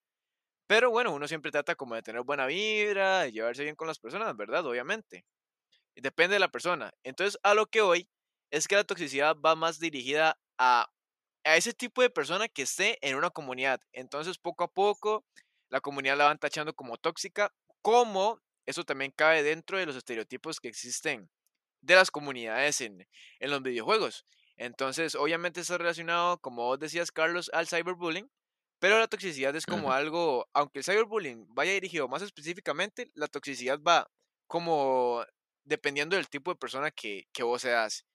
Pero 0.67 0.89
bueno, 0.89 1.13
uno 1.13 1.27
siempre 1.27 1.51
trata 1.51 1.75
como 1.75 1.95
de 1.95 2.01
tener 2.01 2.23
buena 2.23 2.45
vibra, 2.47 3.21
de 3.23 3.31
llevarse 3.31 3.63
bien 3.63 3.75
con 3.75 3.87
las 3.87 3.99
personas, 3.99 4.35
¿verdad? 4.35 4.65
Obviamente. 4.65 5.25
Y 5.95 6.01
Depende 6.01 6.35
de 6.35 6.39
la 6.39 6.49
persona. 6.49 6.91
Entonces, 7.03 7.39
a 7.43 7.53
lo 7.53 7.67
que 7.67 7.81
hoy 7.81 8.09
es 8.51 8.67
que 8.67 8.75
la 8.75 8.83
toxicidad 8.83 9.35
va 9.37 9.55
más 9.55 9.79
dirigida 9.79 10.39
a 10.57 10.87
a 11.43 11.57
ese 11.57 11.73
tipo 11.73 12.01
de 12.01 12.09
persona 12.09 12.47
que 12.47 12.63
esté 12.63 12.97
en 13.07 13.15
una 13.15 13.29
comunidad. 13.29 13.81
Entonces, 13.91 14.37
poco 14.37 14.63
a 14.63 14.67
poco, 14.67 15.25
la 15.69 15.81
comunidad 15.81 16.17
la 16.17 16.25
van 16.25 16.39
tachando 16.39 16.73
como 16.73 16.97
tóxica, 16.97 17.53
como 17.81 18.41
eso 18.65 18.83
también 18.83 19.11
cabe 19.11 19.43
dentro 19.43 19.77
de 19.77 19.85
los 19.85 19.95
estereotipos 19.95 20.59
que 20.59 20.69
existen 20.69 21.29
de 21.81 21.95
las 21.95 22.11
comunidades 22.11 22.81
en, 22.81 23.07
en 23.39 23.51
los 23.51 23.61
videojuegos. 23.61 24.25
Entonces, 24.55 25.15
obviamente 25.15 25.61
está 25.61 25.77
relacionado, 25.77 26.37
como 26.39 26.63
vos 26.63 26.79
decías, 26.79 27.11
Carlos, 27.11 27.49
al 27.53 27.67
cyberbullying, 27.67 28.29
pero 28.79 28.99
la 28.99 29.07
toxicidad 29.07 29.55
es 29.55 29.65
como 29.65 29.91
algo, 29.91 30.47
aunque 30.53 30.79
el 30.79 30.85
cyberbullying 30.85 31.45
vaya 31.53 31.73
dirigido 31.73 32.07
más 32.07 32.21
específicamente, 32.21 33.09
la 33.13 33.27
toxicidad 33.27 33.79
va 33.81 34.09
como 34.47 35.25
dependiendo 35.63 36.15
del 36.15 36.29
tipo 36.29 36.51
de 36.51 36.57
persona 36.57 36.91
que, 36.91 37.27
que 37.31 37.43
vos 37.43 37.61
seas. 37.61 38.05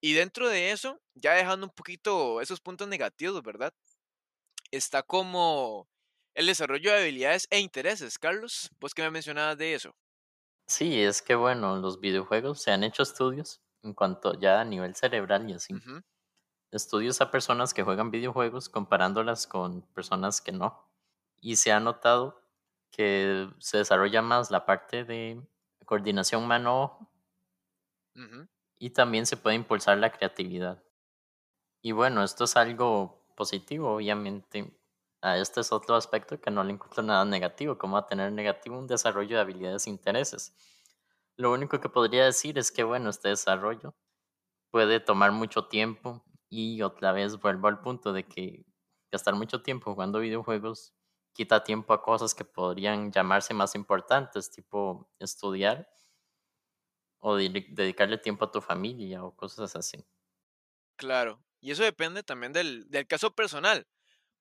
Y 0.00 0.14
dentro 0.14 0.48
de 0.48 0.72
eso, 0.72 1.00
ya 1.14 1.32
dejando 1.34 1.66
un 1.66 1.72
poquito 1.72 2.40
esos 2.40 2.60
puntos 2.60 2.88
negativos, 2.88 3.42
¿verdad? 3.42 3.72
Está 4.70 5.02
como 5.02 5.88
el 6.34 6.46
desarrollo 6.46 6.92
de 6.92 6.98
habilidades 7.02 7.46
e 7.50 7.60
intereses. 7.60 8.18
Carlos, 8.18 8.70
vos 8.80 8.94
que 8.94 9.02
me 9.02 9.10
mencionabas 9.10 9.58
de 9.58 9.74
eso. 9.74 9.96
Sí, 10.68 11.00
es 11.02 11.22
que 11.22 11.34
bueno, 11.34 11.76
los 11.76 12.00
videojuegos 12.00 12.60
se 12.62 12.70
han 12.72 12.82
hecho 12.84 13.02
estudios 13.02 13.60
en 13.82 13.94
cuanto 13.94 14.34
ya 14.38 14.60
a 14.60 14.64
nivel 14.64 14.94
cerebral 14.96 15.48
y 15.48 15.54
así. 15.54 15.80
Estudios 16.72 17.20
a 17.20 17.30
personas 17.30 17.74
que 17.74 17.82
juegan 17.84 18.10
videojuegos 18.12 18.68
comparándolas 18.68 19.46
con 19.48 19.82
personas 19.94 20.40
que 20.40 20.52
no. 20.52 20.90
Y 21.40 21.56
se 21.56 21.72
ha 21.72 21.80
notado 21.80 22.42
que 22.92 23.50
se 23.60 23.78
desarrolla 23.78 24.22
más 24.22 24.50
la 24.50 24.66
parte 24.66 25.04
de 25.04 25.42
coordinación 25.86 26.46
mano-ojo 26.48 27.10
ujú, 28.16 28.48
y 28.78 28.90
también 28.90 29.26
se 29.26 29.36
puede 29.36 29.56
impulsar 29.56 29.98
la 29.98 30.10
creatividad. 30.12 30.82
Y 31.82 31.92
bueno, 31.92 32.22
esto 32.22 32.44
es 32.44 32.56
algo 32.56 33.26
positivo, 33.36 33.94
obviamente. 33.94 34.76
A 35.22 35.38
este 35.38 35.60
es 35.60 35.72
otro 35.72 35.94
aspecto 35.94 36.40
que 36.40 36.50
no 36.50 36.62
le 36.64 36.72
encuentro 36.72 37.02
nada 37.02 37.24
negativo, 37.24 37.78
como 37.78 37.96
a 37.96 38.06
tener 38.06 38.32
negativo 38.32 38.78
un 38.78 38.86
desarrollo 38.86 39.36
de 39.36 39.42
habilidades 39.42 39.86
e 39.86 39.90
intereses. 39.90 40.54
Lo 41.36 41.52
único 41.52 41.80
que 41.80 41.88
podría 41.88 42.24
decir 42.24 42.58
es 42.58 42.70
que, 42.72 42.84
bueno, 42.84 43.10
este 43.10 43.28
desarrollo 43.30 43.94
puede 44.70 45.00
tomar 45.00 45.32
mucho 45.32 45.66
tiempo 45.68 46.24
y 46.48 46.82
otra 46.82 47.12
vez 47.12 47.40
vuelvo 47.40 47.68
al 47.68 47.80
punto 47.80 48.12
de 48.12 48.24
que 48.26 48.66
gastar 49.10 49.34
mucho 49.34 49.62
tiempo 49.62 49.92
jugando 49.92 50.20
videojuegos 50.20 50.94
quita 51.36 51.62
tiempo 51.62 51.92
a 51.92 52.02
cosas 52.02 52.34
que 52.34 52.44
podrían 52.44 53.12
llamarse 53.12 53.52
más 53.52 53.74
importantes, 53.74 54.50
tipo 54.50 55.10
estudiar 55.18 55.88
o 57.26 57.30
dedi- 57.40 57.68
dedicarle 57.78 58.18
tiempo 58.26 58.42
a 58.44 58.52
tu 58.54 58.60
familia 58.70 59.18
o 59.26 59.34
cosas 59.40 59.74
así. 59.80 59.98
Claro. 60.96 61.44
Y 61.60 61.70
eso 61.72 61.82
depende 61.82 62.22
también 62.22 62.52
del, 62.52 62.88
del 62.90 63.06
caso 63.06 63.34
personal, 63.34 63.86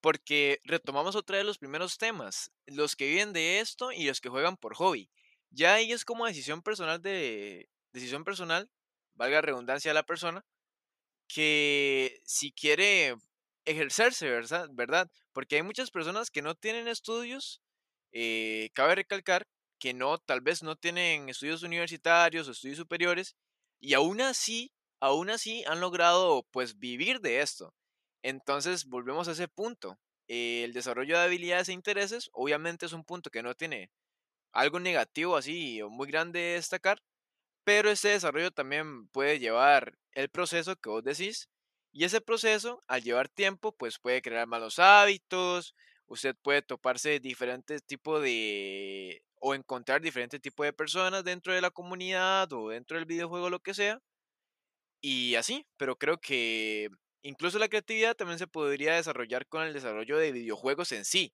porque 0.02 0.62
retomamos 0.66 1.16
otra 1.16 1.38
vez 1.38 1.46
los 1.46 1.58
primeros 1.60 1.98
temas, 1.98 2.52
los 2.66 2.96
que 2.96 3.08
viven 3.08 3.34
de 3.34 3.60
esto 3.60 3.92
y 3.92 4.06
los 4.08 4.22
que 4.22 4.30
juegan 4.30 4.58
por 4.58 4.76
hobby. 4.76 5.12
Ya 5.52 5.76
ahí 5.76 5.92
es 5.92 6.06
como 6.06 6.26
decisión 6.28 6.62
personal 6.64 7.02
de, 7.02 7.70
decisión 7.94 8.24
personal, 8.26 8.72
valga 9.16 9.42
redundancia 9.42 9.94
la 9.94 10.04
persona, 10.06 10.46
que 11.28 12.22
si 12.26 12.52
quiere 12.54 13.16
ejercerse, 13.66 14.30
¿verdad? 14.30 14.70
¿verdad? 14.74 15.12
Porque 15.34 15.58
hay 15.58 15.64
muchas 15.64 15.92
personas 15.92 16.32
que 16.32 16.42
no 16.42 16.56
tienen 16.56 16.88
estudios, 16.88 17.62
eh, 18.12 18.70
cabe 18.74 18.96
recalcar 18.96 19.48
que 19.80 19.94
no, 19.94 20.18
tal 20.20 20.42
vez 20.42 20.64
no 20.64 20.76
tienen 20.76 21.30
estudios 21.30 21.64
universitarios 21.64 22.48
o 22.48 22.52
estudios 22.52 22.78
superiores, 22.78 23.36
y 23.80 23.94
aún 23.94 24.22
así, 24.22 24.72
aún 25.00 25.30
así 25.30 25.64
han 25.66 25.80
logrado 25.82 26.44
pues 26.52 26.80
vivir 26.80 27.22
de 27.22 27.42
esto. 27.42 27.74
Entonces, 28.24 28.86
volvemos 28.86 29.28
a 29.28 29.34
ese 29.34 29.48
punto. 29.48 30.00
el 30.28 30.74
desarrollo 30.74 31.18
de 31.18 31.26
habilidades 31.26 31.70
e 31.70 31.74
intereses, 31.74 32.30
obviamente 32.34 32.86
es 32.88 32.94
un 32.94 33.04
punto 33.06 33.30
que 33.30 33.44
no 33.44 33.54
tiene 33.56 33.92
algo 34.54 34.80
negativo 34.80 35.38
así 35.38 35.82
o 35.82 35.90
muy 35.90 36.08
grande 36.08 36.40
de 36.40 36.54
destacar, 36.56 37.00
pero 37.64 37.90
ese 37.92 38.10
desarrollo 38.10 38.52
también 38.52 39.08
puede 39.10 39.40
llevar 39.40 39.98
el 40.14 40.30
proceso 40.30 40.76
que 40.78 40.90
vos 40.90 41.04
decís. 41.04 41.50
Y 41.92 42.06
ese 42.06 42.22
proceso, 42.22 42.82
al 42.88 43.04
llevar 43.04 43.30
tiempo, 43.30 43.72
pues 43.74 44.00
puede 44.00 44.22
crear 44.22 44.48
malos 44.48 44.80
hábitos. 44.80 45.76
Usted 46.08 46.36
puede 46.42 46.62
toparse 46.62 47.20
diferentes 47.20 47.84
tipos 47.86 48.22
de... 48.22 49.24
o 49.48 49.54
encontrar 49.54 50.02
diferentes 50.02 50.42
tipos 50.42 50.66
de 50.66 50.74
personas 50.74 51.24
dentro 51.24 51.54
de 51.54 51.62
la 51.62 51.70
comunidad 51.70 52.52
o 52.52 52.70
dentro 52.70 52.98
del 52.98 53.06
videojuego, 53.06 53.52
lo 53.52 53.60
que 53.60 53.76
sea. 53.76 54.02
Y 55.02 55.36
así, 55.36 55.68
pero 55.78 55.98
creo 56.00 56.18
que 56.18 56.90
incluso 57.22 57.60
la 57.60 57.68
creatividad 57.68 58.16
también 58.16 58.40
se 58.40 58.48
podría 58.48 58.96
desarrollar 58.96 59.46
con 59.46 59.62
el 59.62 59.72
desarrollo 59.72 60.18
de 60.18 60.32
videojuegos 60.32 60.92
en 60.94 61.06
sí 61.06 61.32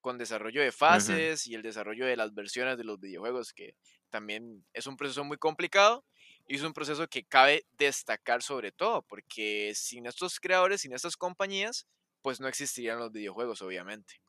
con 0.00 0.18
desarrollo 0.18 0.62
de 0.62 0.70
fases 0.70 1.48
y 1.48 1.56
el 1.56 1.62
desarrollo 1.62 2.06
de 2.06 2.16
las 2.16 2.32
versiones 2.32 2.78
de 2.78 2.84
los 2.84 3.00
videojuegos, 3.00 3.52
que 3.52 3.74
también 4.08 4.64
es 4.72 4.86
un 4.86 4.96
proceso 4.96 5.24
muy 5.24 5.36
complicado 5.36 6.04
y 6.46 6.54
es 6.54 6.62
un 6.62 6.72
proceso 6.72 7.08
que 7.08 7.24
cabe 7.24 7.66
destacar 7.72 8.40
sobre 8.40 8.70
todo, 8.70 9.02
porque 9.02 9.72
sin 9.74 10.06
estos 10.06 10.38
creadores, 10.38 10.82
sin 10.82 10.92
estas 10.92 11.16
compañías, 11.16 11.88
pues 12.22 12.38
no 12.38 12.46
existirían 12.46 13.00
los 13.00 13.10
videojuegos, 13.10 13.60
obviamente. 13.62 14.22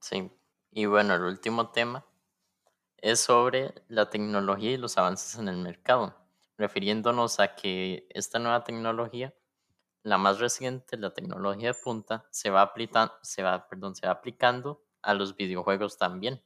Sí. 0.00 0.30
Y 0.70 0.86
bueno, 0.86 1.16
el 1.16 1.22
último 1.22 1.72
tema 1.72 2.06
es 3.02 3.20
sobre 3.20 3.74
la 3.88 4.10
tecnología 4.10 4.72
y 4.72 4.78
los 4.78 4.98
avances 4.98 5.36
en 5.38 5.48
el 5.48 5.58
mercado, 5.58 6.16
refiriéndonos 6.58 7.40
a 7.40 7.54
que 7.56 8.06
esta 8.10 8.38
nueva 8.40 8.64
tecnología, 8.64 9.34
la 10.04 10.18
más 10.18 10.40
reciente, 10.40 10.96
la 10.98 11.14
tecnología 11.14 11.70
de 11.72 11.80
punta, 11.82 12.26
se 12.32 12.50
va, 12.50 12.62
aplica- 12.62 13.18
se 13.22 13.42
va, 13.44 13.68
perdón, 13.68 13.96
se 13.96 14.06
va 14.06 14.12
aplicando 14.14 14.84
a 15.02 15.14
los 15.14 15.36
videojuegos 15.36 15.98
también. 15.98 16.42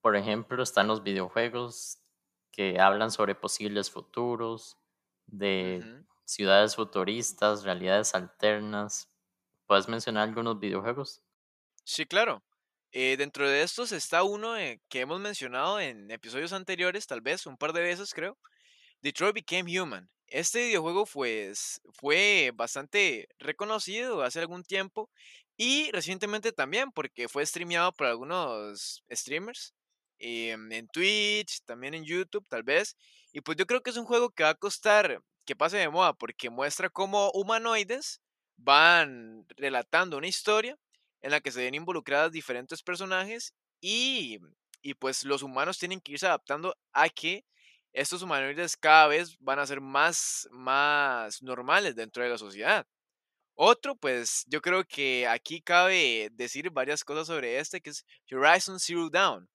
Por 0.00 0.16
ejemplo, 0.16 0.62
están 0.62 0.88
los 0.88 1.02
videojuegos 1.02 1.98
que 2.52 2.80
hablan 2.80 3.10
sobre 3.10 3.34
posibles 3.34 3.90
futuros, 3.90 4.78
de 5.26 5.90
ciudades 6.24 6.76
futuristas, 6.76 7.64
realidades 7.64 8.14
alternas. 8.14 9.12
¿Puedes 9.66 9.88
mencionar 9.88 10.28
algunos 10.28 10.58
videojuegos? 10.60 11.22
Sí, 11.84 12.06
claro. 12.06 12.42
Eh, 12.92 13.16
dentro 13.18 13.48
de 13.48 13.62
estos 13.62 13.92
está 13.92 14.22
uno 14.22 14.56
eh, 14.56 14.80
que 14.88 15.00
hemos 15.00 15.20
mencionado 15.20 15.78
en 15.78 16.10
episodios 16.10 16.52
anteriores, 16.54 17.06
tal 17.06 17.20
vez 17.20 17.44
un 17.46 17.58
par 17.58 17.72
de 17.74 17.82
veces 17.82 18.14
creo, 18.14 18.38
Detroit 19.02 19.34
Became 19.34 19.80
Human. 19.80 20.10
Este 20.26 20.66
videojuego 20.66 21.06
pues, 21.06 21.80
fue 21.94 22.52
bastante 22.54 23.28
reconocido 23.38 24.22
hace 24.22 24.40
algún 24.40 24.62
tiempo 24.64 25.10
y 25.56 25.90
recientemente 25.92 26.52
también 26.52 26.90
porque 26.92 27.28
fue 27.28 27.44
streameado 27.46 27.92
por 27.92 28.06
algunos 28.06 29.02
streamers 29.12 29.74
em, 30.18 30.70
en 30.72 30.88
Twitch, 30.88 31.62
también 31.66 31.94
en 31.94 32.04
YouTube 32.04 32.46
tal 32.48 32.62
vez. 32.62 32.96
Y 33.32 33.40
pues 33.42 33.56
yo 33.58 33.66
creo 33.66 33.82
que 33.82 33.90
es 33.90 33.96
un 33.96 34.06
juego 34.06 34.30
que 34.30 34.44
va 34.44 34.50
a 34.50 34.54
costar 34.54 35.22
que 35.44 35.56
pase 35.56 35.78
de 35.78 35.88
moda 35.88 36.14
porque 36.14 36.50
muestra 36.50 36.90
cómo 36.90 37.30
humanoides 37.32 38.20
van 38.56 39.46
relatando 39.56 40.18
una 40.18 40.28
historia 40.28 40.78
en 41.22 41.30
la 41.30 41.40
que 41.40 41.50
se 41.50 41.62
ven 41.62 41.74
involucradas 41.74 42.32
diferentes 42.32 42.82
personajes 42.82 43.54
y, 43.80 44.38
y 44.82 44.94
pues 44.94 45.24
los 45.24 45.42
humanos 45.42 45.78
tienen 45.78 46.00
que 46.00 46.12
irse 46.12 46.26
adaptando 46.26 46.76
a 46.92 47.08
que 47.08 47.44
estos 47.92 48.22
humanoides 48.22 48.76
cada 48.76 49.08
vez 49.08 49.36
van 49.40 49.58
a 49.58 49.66
ser 49.66 49.80
más, 49.80 50.48
más 50.50 51.42
normales 51.42 51.96
dentro 51.96 52.22
de 52.22 52.30
la 52.30 52.38
sociedad. 52.38 52.86
Otro, 53.54 53.96
pues 53.96 54.44
yo 54.46 54.60
creo 54.60 54.84
que 54.84 55.26
aquí 55.26 55.60
cabe 55.60 56.30
decir 56.32 56.70
varias 56.70 57.02
cosas 57.02 57.26
sobre 57.26 57.58
este, 57.58 57.80
que 57.80 57.90
es 57.90 58.04
Horizon 58.30 58.78
Zero 58.78 59.10
Dawn. 59.10 59.48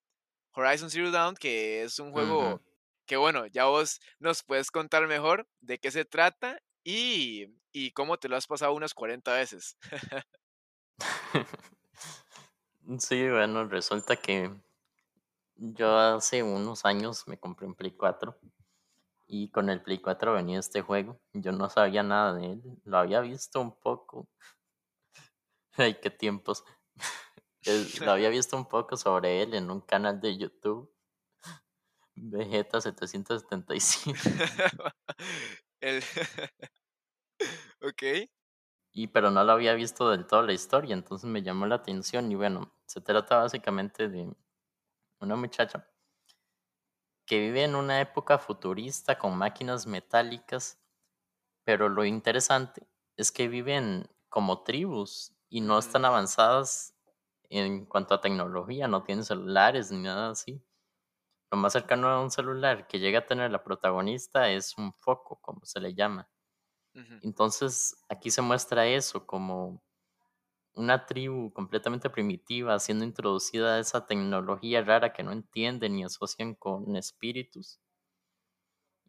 Horizon 0.53 0.89
Zero 0.89 1.09
Dawn, 1.09 1.35
que 1.35 1.83
es 1.83 1.99
un 1.99 2.11
juego 2.11 2.61
que, 3.05 3.15
bueno, 3.15 3.45
ya 3.47 3.65
vos 3.65 4.01
nos 4.19 4.43
puedes 4.43 4.71
contar 4.71 5.07
mejor 5.07 5.47
de 5.61 5.79
qué 5.79 5.89
se 5.89 6.03
trata 6.03 6.59
y, 6.83 7.45
y 7.71 7.91
cómo 7.91 8.17
te 8.17 8.27
lo 8.27 8.35
has 8.35 8.45
pasado 8.45 8.73
unas 8.73 8.93
40 8.93 9.33
veces. 9.35 9.77
Sí, 12.99 13.29
bueno, 13.29 13.65
resulta 13.67 14.15
que 14.15 14.49
yo 15.55 15.97
hace 15.97 16.43
unos 16.43 16.85
años 16.85 17.27
me 17.27 17.39
compré 17.39 17.65
un 17.67 17.75
Play 17.75 17.91
4 17.91 18.37
y 19.27 19.49
con 19.51 19.69
el 19.69 19.81
Play 19.83 19.99
4 19.99 20.33
venía 20.33 20.59
este 20.59 20.81
juego. 20.81 21.19
Yo 21.33 21.51
no 21.53 21.69
sabía 21.69 22.03
nada 22.03 22.33
de 22.35 22.53
él, 22.53 22.63
lo 22.85 22.97
había 22.99 23.21
visto 23.21 23.61
un 23.61 23.77
poco. 23.79 24.29
Ay, 25.77 25.95
qué 26.01 26.09
tiempos. 26.09 26.63
Lo 28.05 28.11
había 28.11 28.29
visto 28.29 28.57
un 28.57 28.67
poco 28.67 28.97
sobre 28.97 29.41
él 29.41 29.53
en 29.53 29.71
un 29.71 29.81
canal 29.81 30.19
de 30.19 30.37
YouTube, 30.37 30.91
Vegeta 32.15 32.81
775. 32.81 34.19
El- 35.81 36.03
ok. 37.81 38.03
Y 38.93 39.07
pero 39.07 39.29
no 39.29 39.43
lo 39.43 39.51
había 39.51 39.73
visto 39.73 40.09
del 40.09 40.25
todo 40.25 40.43
la 40.43 40.53
historia, 40.53 40.93
entonces 40.93 41.29
me 41.29 41.41
llamó 41.43 41.65
la 41.65 41.75
atención 41.75 42.31
y 42.31 42.35
bueno, 42.35 42.71
se 42.85 43.01
trata 43.01 43.37
básicamente 43.39 44.07
de 44.07 44.33
una 45.19 45.35
muchacha 45.35 45.87
que 47.25 47.39
vive 47.39 47.63
en 47.63 47.75
una 47.75 48.01
época 48.01 48.37
futurista 48.37 49.17
con 49.17 49.37
máquinas 49.37 49.87
metálicas, 49.87 50.79
pero 51.65 51.89
lo 51.89 52.05
interesante 52.05 52.87
es 53.17 53.31
que 53.31 53.47
viven 53.47 54.09
como 54.29 54.63
tribus 54.63 55.33
y 55.49 55.61
no 55.61 55.79
están 55.79 56.05
avanzadas 56.05 56.95
en 57.49 57.85
cuanto 57.85 58.15
a 58.15 58.21
tecnología, 58.21 58.87
no 58.87 59.03
tienen 59.03 59.25
celulares 59.25 59.91
ni 59.91 59.99
nada 60.03 60.31
así. 60.31 60.63
Lo 61.51 61.57
más 61.57 61.73
cercano 61.73 62.09
a 62.09 62.21
un 62.21 62.31
celular 62.31 62.87
que 62.87 62.99
llega 62.99 63.19
a 63.21 63.27
tener 63.27 63.51
la 63.51 63.63
protagonista 63.63 64.49
es 64.51 64.77
un 64.77 64.93
foco, 64.93 65.39
como 65.41 65.65
se 65.65 65.79
le 65.81 65.93
llama. 65.95 66.29
Entonces, 67.21 67.95
aquí 68.09 68.31
se 68.31 68.41
muestra 68.41 68.87
eso 68.87 69.25
como 69.25 69.81
una 70.75 71.05
tribu 71.05 71.51
completamente 71.53 72.09
primitiva 72.09 72.79
siendo 72.79 73.05
introducida 73.05 73.75
a 73.75 73.79
esa 73.79 74.05
tecnología 74.05 74.83
rara 74.83 75.13
que 75.13 75.23
no 75.23 75.31
entienden 75.31 75.95
ni 75.95 76.03
asocian 76.03 76.55
con 76.55 76.95
espíritus. 76.95 77.79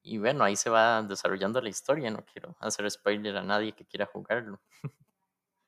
Y 0.03 0.19
bueno, 0.19 0.45
ahí 0.45 0.55
se 0.55 0.69
va 0.69 1.03
desarrollando 1.03 1.61
la 1.63 1.71
historia, 1.71 2.11
no 2.11 2.25
quiero 2.27 2.57
hacer 2.61 2.91
spoiler 2.91 3.37
a 3.39 3.43
nadie 3.43 3.75
que 3.75 3.87
quiera 3.87 4.07
jugarlo. 4.07 4.61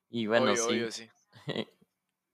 Y 0.08 0.26
bueno, 0.28 0.52
Obvio, 0.52 0.56
sí, 0.56 0.62
obvio, 0.62 0.92
sí. 0.92 1.10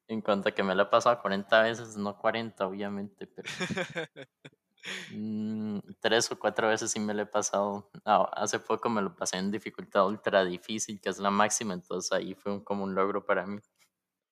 en 0.08 0.21
cuanto 0.21 0.50
a 0.50 0.52
que 0.52 0.62
me 0.62 0.75
lo 0.75 0.82
he 0.82 0.86
pasado 0.86 1.21
40 1.23 1.62
veces, 1.62 1.97
no 1.97 2.18
40 2.18 2.66
obviamente, 2.66 3.26
pero 3.26 3.49
mm, 5.06 5.78
tres 6.00 6.30
o 6.32 6.38
cuatro 6.38 6.68
veces 6.68 6.90
sí 6.90 7.00
me 7.00 7.14
lo 7.14 7.23
he 7.23 7.26
pasado. 7.26 7.90
Ah, 8.04 8.28
hace 8.34 8.58
poco 8.60 8.88
me 8.90 9.02
lo 9.02 9.14
pasé 9.16 9.38
en 9.38 9.50
dificultad 9.50 10.06
ultra 10.06 10.45
difícil, 10.45 11.00
que 11.00 11.10
es 11.10 11.18
la 11.18 11.30
máxima, 11.30 11.75
entonces 11.75 12.12
ahí 12.12 12.34
fue 12.34 12.52
un- 12.52 12.64
como 12.64 12.84
un 12.84 12.95
logro 12.95 13.25
para 13.25 13.47
mí. 13.47 13.60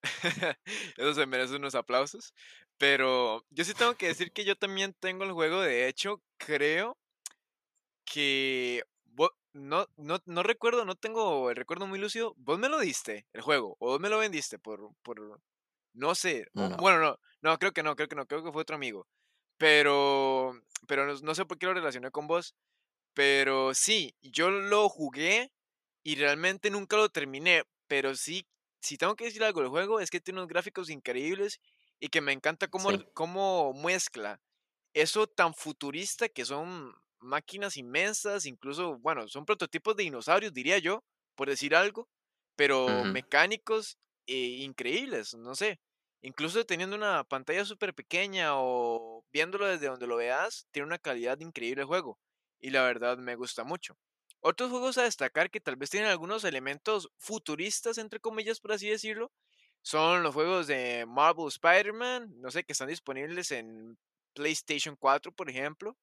Eso 0.97 1.15
se 1.15 1.27
merece 1.27 1.57
unos 1.57 1.75
aplausos. 1.75 2.35
Pero 2.79 3.45
yo 3.51 3.65
sí 3.65 3.75
tengo 3.75 3.97
que 3.97 4.09
decir 4.09 4.33
que 4.33 4.45
yo 4.45 4.57
también 4.57 4.95
tengo 4.95 5.25
el 5.25 5.33
juego. 5.33 5.61
De 5.61 5.89
hecho, 5.89 6.23
creo 6.39 6.99
que 8.05 8.83
no, 9.53 9.87
no, 9.97 10.19
no 10.27 10.43
recuerdo, 10.43 10.85
no 10.85 10.95
tengo 10.97 11.51
el 11.51 11.57
recuerdo 11.57 11.87
muy 11.87 11.99
lúcido. 11.99 12.35
Vos 12.37 12.59
me 12.59 12.69
lo 12.69 12.79
diste, 12.81 13.27
el 13.33 13.43
juego, 13.43 13.77
o 13.81 13.89
vos 13.91 14.01
me 14.01 14.09
lo 14.09 14.19
vendiste 14.19 14.59
por, 14.59 14.91
por 15.03 15.41
no 15.95 16.15
sé. 16.15 16.47
No. 16.55 16.77
bueno, 16.79 17.01
no, 17.01 17.19
no, 17.43 17.59
creo 17.59 17.73
que 17.73 17.83
no, 17.83 17.97
creo 17.97 18.09
que 18.09 18.17
no, 18.17 18.27
creo 18.27 18.45
que 18.45 18.53
fue 18.53 18.63
otro 18.63 18.77
amigo. 18.77 19.09
Pero, 19.61 20.55
pero 20.89 21.07
no, 21.07 21.15
no 21.23 21.37
sé 21.37 21.47
por 21.47 21.59
qué 21.59 21.67
lo 21.67 21.75
relacioné 21.75 22.11
con 22.11 22.27
vos. 22.27 22.57
Pero 23.15 23.75
sí, 23.75 24.17
yo 24.23 24.51
lo 24.51 24.89
jugué 24.89 25.53
y 26.05 26.17
realmente 26.17 26.71
nunca 26.71 26.97
lo 26.97 27.11
terminé, 27.11 27.65
pero 27.89 28.15
sí, 28.17 28.47
si 28.83 28.99
tengo 28.99 29.17
que 29.17 29.25
decir 29.27 29.45
algo 29.45 29.61
del 29.63 29.71
juego 29.71 30.01
es 30.01 30.11
que 30.11 30.21
tiene 30.21 30.41
unos 30.41 30.49
gráficos 30.49 30.91
increíbles 30.91 31.61
y 32.01 32.09
que 32.11 32.21
me 32.23 32.33
encanta 32.33 32.69
cómo, 32.69 32.91
Sí. 32.91 33.07
cómo 33.15 33.73
muestra 33.75 34.41
eso 34.95 35.27
tan 35.29 35.55
futurista 35.55 36.29
que 36.29 36.45
son 36.47 36.95
máquinas 37.21 37.77
inmensas, 37.77 38.47
incluso, 38.47 38.99
bueno, 38.99 39.29
son 39.29 39.45
prototipos 39.47 39.97
de 39.97 40.05
dinosaurios, 40.05 40.53
diría 40.55 40.79
yo, 40.79 41.05
por 41.37 41.49
decir 41.51 41.75
algo, 41.77 42.09
pero 42.57 43.05
mecánicos 43.07 43.99
eh, 44.27 44.35
increíbles, 44.63 45.35
no 45.35 45.55
sé. 45.55 45.81
Incluso 46.23 46.65
teniendo 46.67 46.97
una 46.97 47.25
pantalla 47.25 47.65
súper 47.65 47.95
pequeña 47.95 48.51
o 48.55 49.25
viéndolo 49.33 49.67
desde 49.67 49.87
donde 49.87 50.07
lo 50.07 50.17
veas, 50.17 50.67
tiene 50.71 50.87
una 50.87 50.99
calidad 50.99 51.41
increíble 51.41 51.83
el 51.83 51.89
juego. 51.89 52.19
Y 52.59 52.71
la 52.71 52.83
verdad 52.83 53.17
me 53.19 53.37
gusta 53.37 53.65
mucho. 53.65 53.97
Otros 54.41 54.71
juegos 54.71 54.99
a 54.99 55.05
destacar 55.05 55.51
que 55.51 55.61
tal 55.61 55.77
vez 55.77 55.91
tienen 55.91 56.11
algunos 56.11 56.45
elementos 56.45 57.11
futuristas, 57.19 57.99
entre 57.99 58.21
comillas, 58.21 58.61
por 58.61 58.73
así 58.73 58.89
decirlo, 58.89 59.33
son 59.83 60.23
los 60.23 60.35
juegos 60.35 60.67
de 60.67 61.07
Marvel 61.07 61.49
Spider-Man, 61.49 62.41
no 62.41 62.51
sé, 62.51 62.65
que 62.65 62.73
están 62.73 62.89
disponibles 62.89 63.51
en 63.51 63.99
PlayStation 64.35 64.97
4, 64.97 65.33
por 65.33 65.49
ejemplo. 65.51 65.97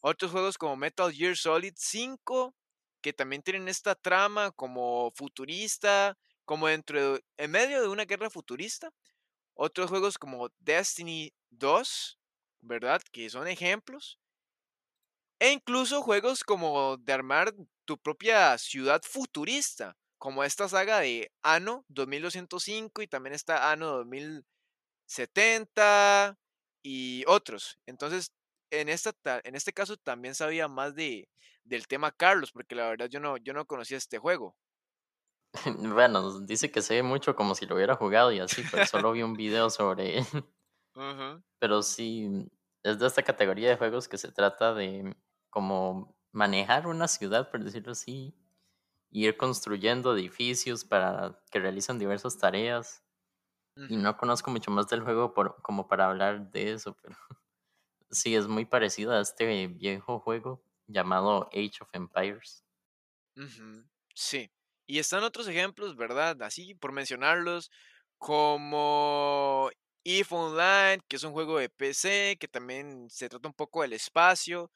Otros 0.00 0.30
juegos 0.30 0.58
como 0.58 0.76
Metal 0.76 1.12
Gear 1.12 1.36
Solid 1.36 1.74
5, 1.76 2.54
que 3.00 3.12
también 3.12 3.42
tienen 3.42 3.68
esta 3.68 3.94
trama 3.94 4.50
como 4.52 5.10
futurista, 5.12 6.16
como 6.44 6.68
dentro 6.68 7.14
de, 7.14 7.24
en 7.36 7.50
medio 7.50 7.80
de 7.82 7.88
una 7.88 8.04
guerra 8.04 8.30
futurista. 8.30 8.90
Otros 9.54 9.90
juegos 9.90 10.18
como 10.18 10.50
Destiny 10.60 11.32
2, 11.50 12.18
¿verdad? 12.60 13.02
Que 13.12 13.28
son 13.30 13.48
ejemplos. 13.48 14.18
E 15.40 15.50
incluso 15.52 16.02
juegos 16.02 16.42
como 16.44 16.96
de 16.96 17.12
armar 17.12 17.52
tu 17.84 17.98
propia 17.98 18.56
ciudad 18.58 19.00
futurista, 19.04 19.96
como 20.18 20.42
esta 20.44 20.68
saga 20.68 21.00
de 21.00 21.30
Anno 21.42 21.84
2205 21.88 23.02
y 23.02 23.08
también 23.08 23.34
está 23.34 23.70
Anno 23.70 23.86
2070 23.88 26.38
y 26.82 27.24
otros. 27.26 27.78
Entonces, 27.86 28.32
en, 28.70 28.88
esta, 28.88 29.12
ta- 29.12 29.40
en 29.44 29.54
este 29.54 29.72
caso 29.72 29.96
también 29.96 30.34
sabía 30.34 30.68
más 30.68 30.94
de, 30.94 31.28
del 31.64 31.86
tema 31.88 32.12
Carlos, 32.12 32.52
porque 32.52 32.74
la 32.74 32.88
verdad 32.88 33.08
yo 33.08 33.20
no, 33.20 33.36
yo 33.38 33.52
no 33.54 33.66
conocía 33.66 33.98
este 33.98 34.18
juego. 34.18 34.56
Bueno, 35.94 36.40
dice 36.40 36.70
que 36.70 36.82
sé 36.82 37.02
mucho 37.02 37.36
como 37.36 37.54
si 37.54 37.66
lo 37.66 37.76
hubiera 37.76 37.96
jugado 37.96 38.32
y 38.32 38.40
así, 38.40 38.62
pero 38.70 38.86
solo 38.86 39.12
vi 39.12 39.22
un 39.22 39.34
video 39.34 39.70
sobre 39.70 40.18
él. 40.18 40.26
Pero 41.58 41.82
sí, 41.82 42.48
es 42.84 42.98
de 43.00 43.06
esta 43.06 43.22
categoría 43.22 43.68
de 43.68 43.76
juegos 43.76 44.06
que 44.06 44.16
se 44.18 44.30
trata 44.30 44.74
de 44.74 45.16
como 45.50 46.16
manejar 46.30 46.86
una 46.86 47.08
ciudad, 47.08 47.50
por 47.50 47.64
decirlo 47.64 47.92
así, 47.92 48.34
y 49.10 49.26
ir 49.26 49.36
construyendo 49.36 50.14
edificios 50.16 50.84
para 50.84 51.40
que 51.50 51.58
realicen 51.60 51.98
diversas 51.98 52.38
tareas. 52.38 53.02
Y 53.88 53.96
no 53.96 54.16
conozco 54.16 54.50
mucho 54.52 54.70
más 54.70 54.88
del 54.88 55.02
juego 55.02 55.34
por, 55.34 55.60
como 55.62 55.88
para 55.88 56.06
hablar 56.06 56.50
de 56.52 56.72
eso, 56.72 56.96
pero 57.02 57.16
sí 58.10 58.36
es 58.36 58.48
muy 58.48 58.64
parecido 58.64 59.12
a 59.12 59.20
este 59.20 59.68
viejo 59.68 60.20
juego 60.20 60.64
llamado 60.86 61.48
Age 61.52 61.78
of 61.82 61.90
Empires. 61.92 62.64
Sí. 64.14 64.50
Y 64.86 64.98
están 64.98 65.24
otros 65.24 65.48
ejemplos, 65.48 65.96
¿verdad? 65.96 66.42
Así 66.42 66.74
por 66.74 66.92
mencionarlos, 66.92 67.70
como 68.18 69.70
EVE 70.04 70.26
Online, 70.30 71.00
que 71.08 71.16
es 71.16 71.22
un 71.24 71.32
juego 71.32 71.58
de 71.58 71.70
PC, 71.70 72.36
que 72.38 72.48
también 72.48 73.08
se 73.10 73.28
trata 73.28 73.48
un 73.48 73.54
poco 73.54 73.82
del 73.82 73.94
espacio. 73.94 74.70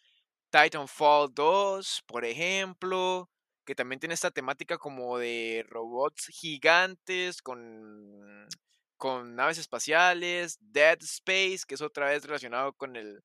Titanfall 0.51 1.31
2, 1.35 2.03
por 2.07 2.25
ejemplo, 2.25 3.31
que 3.67 3.75
también 3.75 4.01
tiene 4.01 4.15
esta 4.15 4.31
temática 4.31 4.79
como 4.79 5.19
de 5.19 5.65
robots 5.69 6.29
gigantes 6.29 7.43
con 7.43 8.49
con 8.99 9.37
naves 9.37 9.59
espaciales, 9.59 10.59
Dead 10.61 10.99
Space, 11.03 11.61
que 11.67 11.75
es 11.77 11.81
otra 11.81 12.11
vez 12.11 12.25
relacionado 12.25 12.73
con 12.75 12.97
el, 12.97 13.23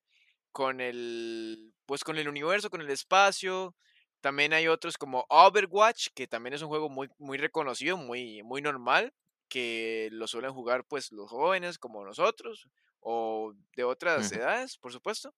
con 0.52 0.82
el, 0.82 1.74
pues 1.86 2.04
con 2.04 2.18
el 2.18 2.30
universo, 2.30 2.70
con 2.70 2.82
el 2.82 2.90
espacio. 2.92 3.76
También 4.24 4.54
hay 4.54 4.70
otros 4.70 4.98
como 4.98 5.26
Overwatch, 5.28 6.08
que 6.16 6.28
también 6.28 6.54
es 6.54 6.62
un 6.62 6.70
juego 6.70 6.88
muy, 6.88 7.10
muy 7.18 7.38
reconocido, 7.38 7.98
muy, 7.98 8.42
muy 8.42 8.62
normal, 8.62 9.14
que 9.50 10.08
lo 10.14 10.28
suelen 10.28 10.54
jugar 10.54 10.86
pues 10.86 11.12
los 11.12 11.30
jóvenes 11.30 11.78
como 11.78 12.06
nosotros, 12.06 12.70
o 13.02 13.54
de 13.76 13.84
otras 13.84 14.32
edades, 14.32 14.78
por 14.78 14.94
supuesto. 14.94 15.36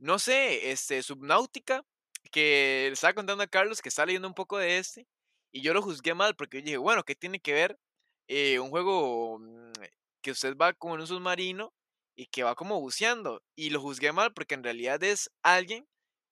No 0.00 0.18
sé, 0.18 0.72
este, 0.72 1.00
Subnautica, 1.00 1.84
que 2.32 2.86
le 2.88 2.94
estaba 2.94 3.14
contando 3.14 3.44
a 3.44 3.46
Carlos 3.46 3.80
que 3.80 3.88
está 3.88 4.04
leyendo 4.04 4.26
un 4.26 4.34
poco 4.34 4.58
de 4.58 4.78
este, 4.78 5.06
y 5.52 5.62
yo 5.62 5.72
lo 5.72 5.80
juzgué 5.80 6.12
mal 6.12 6.34
porque 6.34 6.58
yo 6.58 6.64
dije, 6.64 6.76
bueno, 6.78 7.04
¿qué 7.04 7.14
tiene 7.14 7.38
que 7.38 7.52
ver 7.52 7.78
eh, 8.26 8.58
un 8.58 8.70
juego 8.70 9.38
mm, 9.38 9.74
que 10.22 10.32
usted 10.32 10.56
va 10.56 10.72
como 10.72 10.96
en 10.96 11.02
un 11.02 11.06
submarino 11.06 11.72
y 12.16 12.26
que 12.26 12.42
va 12.42 12.56
como 12.56 12.80
buceando? 12.80 13.44
Y 13.54 13.70
lo 13.70 13.80
juzgué 13.80 14.10
mal 14.10 14.34
porque 14.34 14.56
en 14.56 14.64
realidad 14.64 15.04
es 15.04 15.30
alguien 15.44 15.86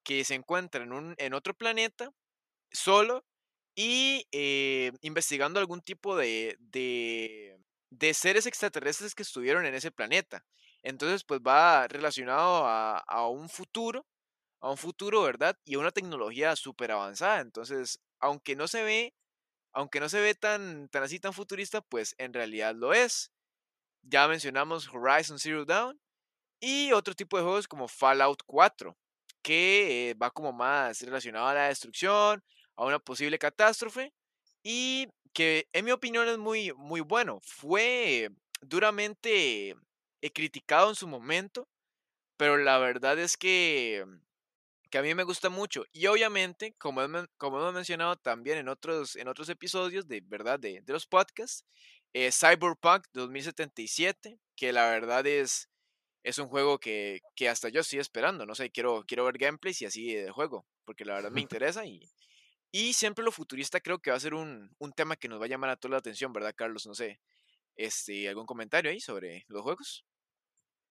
que 0.07 0.25
se 0.25 0.35
encuentra 0.37 0.85
en, 0.85 0.93
un, 0.93 1.15
en 1.19 1.35
otro 1.35 1.53
planeta 1.53 2.11
solo 2.73 3.25
y 3.75 4.27
eh, 4.33 4.93
investigando 5.03 5.59
algún 5.61 5.83
tipo 5.83 6.17
de, 6.17 6.57
de, 6.61 7.59
de 7.91 8.15
seres 8.15 8.47
extraterrestres 8.47 9.17
que 9.17 9.25
estuvieron 9.25 9.67
en 9.67 9.75
ese 9.75 9.91
planeta. 9.91 10.45
Entonces, 10.85 11.25
pues 11.25 11.41
va 11.47 11.89
relacionado 11.89 12.67
a, 12.67 12.99
a 12.99 13.29
un 13.29 13.49
futuro, 13.49 14.07
a 14.61 14.71
un 14.71 14.77
futuro, 14.77 15.23
¿verdad? 15.23 15.59
Y 15.65 15.75
a 15.75 15.81
una 15.81 15.91
tecnología 15.91 16.55
súper 16.55 16.93
avanzada. 16.93 17.41
Entonces, 17.41 17.99
aunque 18.21 18.55
no 18.55 18.69
se 18.69 18.85
ve, 18.85 19.15
aunque 19.73 20.01
no 20.01 20.09
se 20.09 20.21
ve 20.21 20.37
tan, 20.37 20.89
tan 20.91 21.03
así, 21.03 21.19
tan 21.21 21.33
futurista, 21.33 21.81
pues 21.83 22.15
en 22.19 22.33
realidad 22.33 22.77
lo 22.77 22.95
es. 22.95 23.33
Ya 24.03 24.29
mencionamos 24.29 24.89
Horizon 24.89 25.41
Zero 25.41 25.65
Dawn 25.65 26.01
y 26.61 26.93
otro 26.93 27.15
tipo 27.15 27.37
de 27.39 27.45
juegos 27.45 27.69
como 27.69 27.89
Fallout 27.89 28.43
4, 28.47 28.97
que 29.47 30.11
eh, 30.11 30.15
va 30.15 30.33
como 30.33 30.53
más 30.53 31.01
relacionado 31.03 31.47
a 31.47 31.55
la 31.55 31.69
destrucción, 31.69 32.43
a 32.75 32.85
una 32.85 32.99
posible 32.99 33.39
catástrofe 33.39 34.13
y 34.65 35.07
que 35.33 35.69
en 35.73 35.85
mi 35.85 35.93
opinión 35.93 36.27
es 36.27 36.37
muy, 36.37 36.73
muy 36.73 37.01
bueno. 37.01 37.39
Fue 37.45 38.29
duramente 38.61 39.77
he 40.21 40.33
criticado 40.33 40.89
en 40.89 40.97
su 40.97 41.07
momento, 41.07 41.69
pero 42.37 42.57
la 42.57 42.79
verdad 42.79 43.21
es 43.21 43.37
que, 43.37 44.05
que 44.91 44.99
a 44.99 45.03
mí 45.03 45.15
me 45.15 45.23
gusta 45.23 45.49
mucho. 45.49 45.85
Y 45.93 46.09
obviamente, 46.09 46.75
como, 46.77 47.03
como 47.37 47.61
hemos 47.61 47.73
mencionado 47.73 48.17
también 48.17 48.59
en 48.59 48.69
otros, 48.69 49.15
en 49.15 49.29
otros 49.29 49.49
episodios 49.49 50.09
de, 50.09 50.23
¿verdad? 50.27 50.59
de, 50.59 50.81
de 50.81 50.93
los 50.93 51.07
podcasts, 51.07 51.65
eh, 52.13 52.33
Cyberpunk 52.33 53.07
2077, 53.13 54.41
que 54.57 54.73
la 54.73 54.91
verdad 54.91 55.25
es, 55.25 55.69
es 56.27 56.39
un 56.39 56.49
juego 56.49 56.79
que, 56.81 57.21
que, 57.37 57.49
hasta 57.49 57.69
yo 57.69 57.83
estoy 57.83 58.01
esperando. 58.01 58.45
No 58.47 58.57
sé, 58.57 58.71
quiero, 58.71 59.05
quiero 59.07 59.25
ver 59.25 59.39
gameplays 59.39 59.81
y 59.83 59.87
así 59.87 60.13
de 60.13 60.33
juego, 60.33 60.67
porque 60.85 61.05
la 61.05 61.15
verdad 61.15 61.31
me 61.31 61.41
interesa 61.49 61.87
y, 61.87 62.11
y 62.73 62.95
siempre 62.95 63.25
lo 63.25 63.31
futurista 63.31 63.79
creo 63.81 64.01
que 64.01 64.11
va 64.11 64.17
a 64.17 64.21
ser 64.21 64.35
un, 64.35 64.75
un, 64.81 64.93
tema 64.93 65.15
que 65.15 65.29
nos 65.29 65.41
va 65.41 65.45
a 65.45 65.49
llamar 65.49 65.71
a 65.71 65.77
toda 65.77 65.93
la 65.93 65.99
atención, 65.99 66.33
¿verdad, 66.33 66.53
Carlos? 66.57 66.85
No 66.85 66.95
sé, 66.95 67.21
este, 67.77 68.29
¿algún 68.29 68.45
comentario 68.45 68.91
ahí 68.91 68.99
sobre 68.99 69.45
los 69.47 69.63
juegos? 69.63 70.05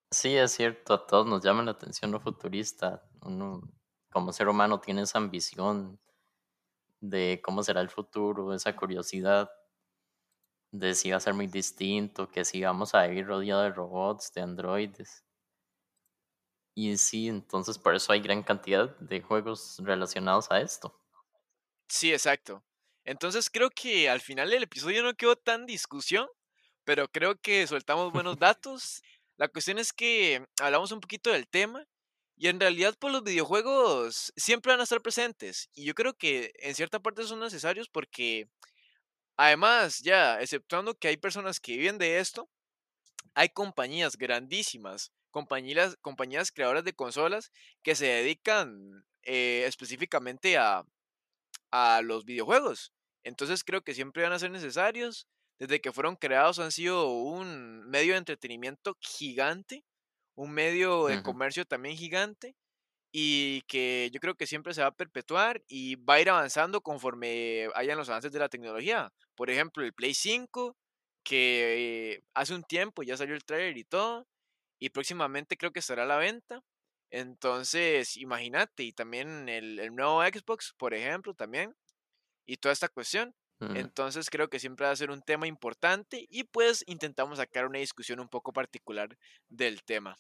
Sí, 0.10 0.38
es 0.38 0.54
cierto, 0.54 0.94
a 0.94 1.06
todos 1.06 1.28
nos 1.28 1.44
llama 1.44 1.64
la 1.64 1.72
atención 1.72 2.12
lo 2.12 2.22
futurista. 2.22 3.04
Uno, 3.22 3.62
como 4.12 4.32
ser 4.32 4.48
humano, 4.48 4.80
tiene 4.80 5.02
esa 5.02 5.18
ambición 5.18 6.00
de 7.02 7.42
cómo 7.44 7.62
será 7.62 7.82
el 7.82 7.90
futuro, 7.90 8.54
esa 8.54 8.74
curiosidad 8.74 9.50
de 10.72 10.96
si 10.96 11.12
va 11.12 11.18
a 11.18 11.20
ser 11.20 11.34
muy 11.34 11.48
distinto, 11.48 12.30
que 12.30 12.46
si 12.46 12.64
vamos 12.64 12.96
a 12.96 13.06
ir 13.10 13.28
rodeado 13.28 13.64
de 13.64 13.72
robots, 13.72 14.32
de 14.34 14.42
androides. 14.42 15.25
Y 16.76 16.98
sí, 16.98 17.30
entonces 17.30 17.78
por 17.78 17.96
eso 17.96 18.12
hay 18.12 18.20
gran 18.20 18.44
cantidad 18.44 18.96
de 19.00 19.22
juegos 19.22 19.78
relacionados 19.80 20.52
a 20.52 20.60
esto. 20.60 21.00
Sí, 21.88 22.12
exacto. 22.12 22.64
Entonces 23.06 23.50
creo 23.50 23.70
que 23.70 24.10
al 24.10 24.20
final 24.20 24.50
del 24.50 24.64
episodio 24.64 25.02
no 25.02 25.14
quedó 25.14 25.38
tan 25.38 25.66
discusión, 25.66 26.28
pero 26.84 27.08
creo 27.08 27.40
que 27.40 27.66
soltamos 27.66 28.12
buenos 28.12 28.38
datos. 28.40 29.02
La 29.38 29.48
cuestión 29.48 29.80
es 29.80 29.94
que 29.94 30.46
hablamos 30.60 30.92
un 30.92 31.00
poquito 31.00 31.32
del 31.32 31.48
tema 31.48 31.86
y 32.36 32.50
en 32.50 32.60
realidad 32.60 32.96
pues 33.00 33.14
los 33.14 33.24
videojuegos 33.24 34.34
siempre 34.36 34.74
van 34.74 34.82
a 34.82 34.84
estar 34.84 35.02
presentes 35.02 35.70
y 35.74 35.86
yo 35.86 35.94
creo 35.94 36.14
que 36.14 36.52
en 36.60 36.76
cierta 36.76 37.00
parte 37.00 37.24
son 37.24 37.40
necesarios 37.40 37.88
porque 37.90 38.50
además 39.38 40.00
ya, 40.00 40.42
exceptuando 40.42 40.96
que 40.96 41.08
hay 41.08 41.18
personas 41.18 41.60
que 41.60 41.78
viven 41.78 41.98
de 41.98 42.20
esto, 42.20 42.50
hay 43.36 43.50
compañías 43.50 44.18
grandísimas, 44.18 45.12
compañías, 45.36 45.98
compañías 46.00 46.50
creadoras 46.50 46.86
de 46.86 46.94
consolas 46.94 47.52
que 47.84 47.94
se 47.94 48.06
dedican 48.06 49.04
eh, 49.24 49.66
específicamente 49.68 50.58
a, 50.58 50.86
a 51.72 52.02
los 52.02 52.24
videojuegos. 52.24 52.94
Entonces 53.26 53.66
creo 53.66 53.82
que 53.82 53.94
siempre 53.94 54.24
van 54.24 54.32
a 54.32 54.40
ser 54.40 54.50
necesarios 54.52 55.28
desde 55.60 55.82
que 55.82 55.92
fueron 55.92 56.16
creados 56.16 56.60
han 56.60 56.72
sido 56.72 57.10
un 57.10 57.86
medio 57.90 58.14
de 58.14 58.20
entretenimiento 58.20 58.96
gigante, 59.02 59.84
un 60.36 60.52
medio 60.52 61.08
de 61.08 61.22
comercio 61.22 61.66
también 61.66 61.98
gigante 61.98 62.56
y 63.12 63.62
que 63.64 64.10
yo 64.14 64.22
creo 64.22 64.36
que 64.36 64.48
siempre 64.48 64.74
se 64.74 64.82
va 64.84 64.88
a 64.88 64.96
perpetuar 64.96 65.62
y 65.68 65.96
va 65.96 66.14
a 66.14 66.22
ir 66.22 66.30
avanzando 66.30 66.80
conforme 66.80 67.68
hayan 67.76 67.98
los 67.98 68.08
avances 68.08 68.32
de 68.32 68.40
la 68.40 68.48
tecnología. 68.48 69.12
Por 69.36 69.50
ejemplo, 69.50 69.84
el 69.84 69.94
Play 69.94 70.14
5, 70.14 70.78
que 71.26 72.24
hace 72.34 72.56
un 72.56 72.64
tiempo 72.64 73.04
ya 73.04 73.18
salió 73.18 73.36
el 73.36 73.44
trailer 73.44 73.78
y 73.78 73.84
todo, 73.84 74.26
y 74.80 74.90
próximamente 74.90 75.58
creo 75.58 75.72
que 75.72 75.80
estará 75.80 76.04
a 76.04 76.08
la 76.08 76.18
venta. 76.18 76.62
Entonces, 77.12 78.18
imagínate, 78.18 78.84
y 78.84 78.92
también 78.94 79.48
el, 79.48 79.80
el 79.80 79.96
nuevo 79.96 80.24
Xbox, 80.24 80.74
por 80.78 80.94
ejemplo, 80.94 81.34
también, 81.34 81.76
y 82.46 82.58
toda 82.58 82.74
esta 82.74 82.90
cuestión. 82.90 83.34
Entonces 83.62 84.30
creo 84.30 84.50
que 84.50 84.60
siempre 84.60 84.86
va 84.86 84.92
a 84.92 84.96
ser 84.96 85.10
un 85.10 85.22
tema 85.22 85.48
importante 85.48 86.28
y 86.30 86.44
pues 86.44 86.84
intentamos 86.88 87.38
sacar 87.38 87.66
una 87.66 87.80
discusión 87.80 88.20
un 88.20 88.28
poco 88.28 88.52
particular 88.52 89.18
del 89.48 89.82
tema. 89.84 90.18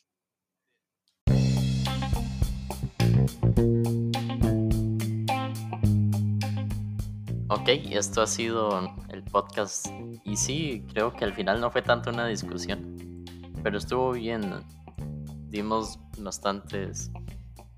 Ok, 7.49 7.69
esto 7.91 8.21
ha 8.21 8.27
sido 8.27 8.95
el 9.09 9.23
podcast 9.23 9.87
y 10.23 10.37
sí, 10.37 10.83
creo 10.93 11.13
que 11.13 11.25
al 11.25 11.33
final 11.33 11.59
no 11.59 11.69
fue 11.69 11.81
tanto 11.81 12.09
una 12.09 12.27
discusión, 12.27 12.97
pero 13.65 13.79
estuvo 13.79 14.11
bien. 14.11 14.43
Dimos 15.49 15.97
bastantes 16.19 17.09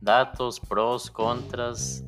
datos, 0.01 0.59
pros, 0.59 1.09
contras 1.09 2.03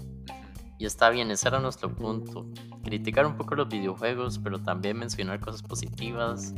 y 0.78 0.86
está 0.86 1.10
bien, 1.10 1.32
ese 1.32 1.48
era 1.48 1.62
nuestro 1.62 1.96
punto. 1.96 2.46
Criticar 2.84 3.26
un 3.26 3.38
poco 3.38 3.56
los 3.56 3.70
videojuegos, 3.70 4.38
pero 4.38 4.60
también 4.60 4.98
mencionar 4.98 5.39
cosas 5.39 5.63
positivas. 5.63 6.54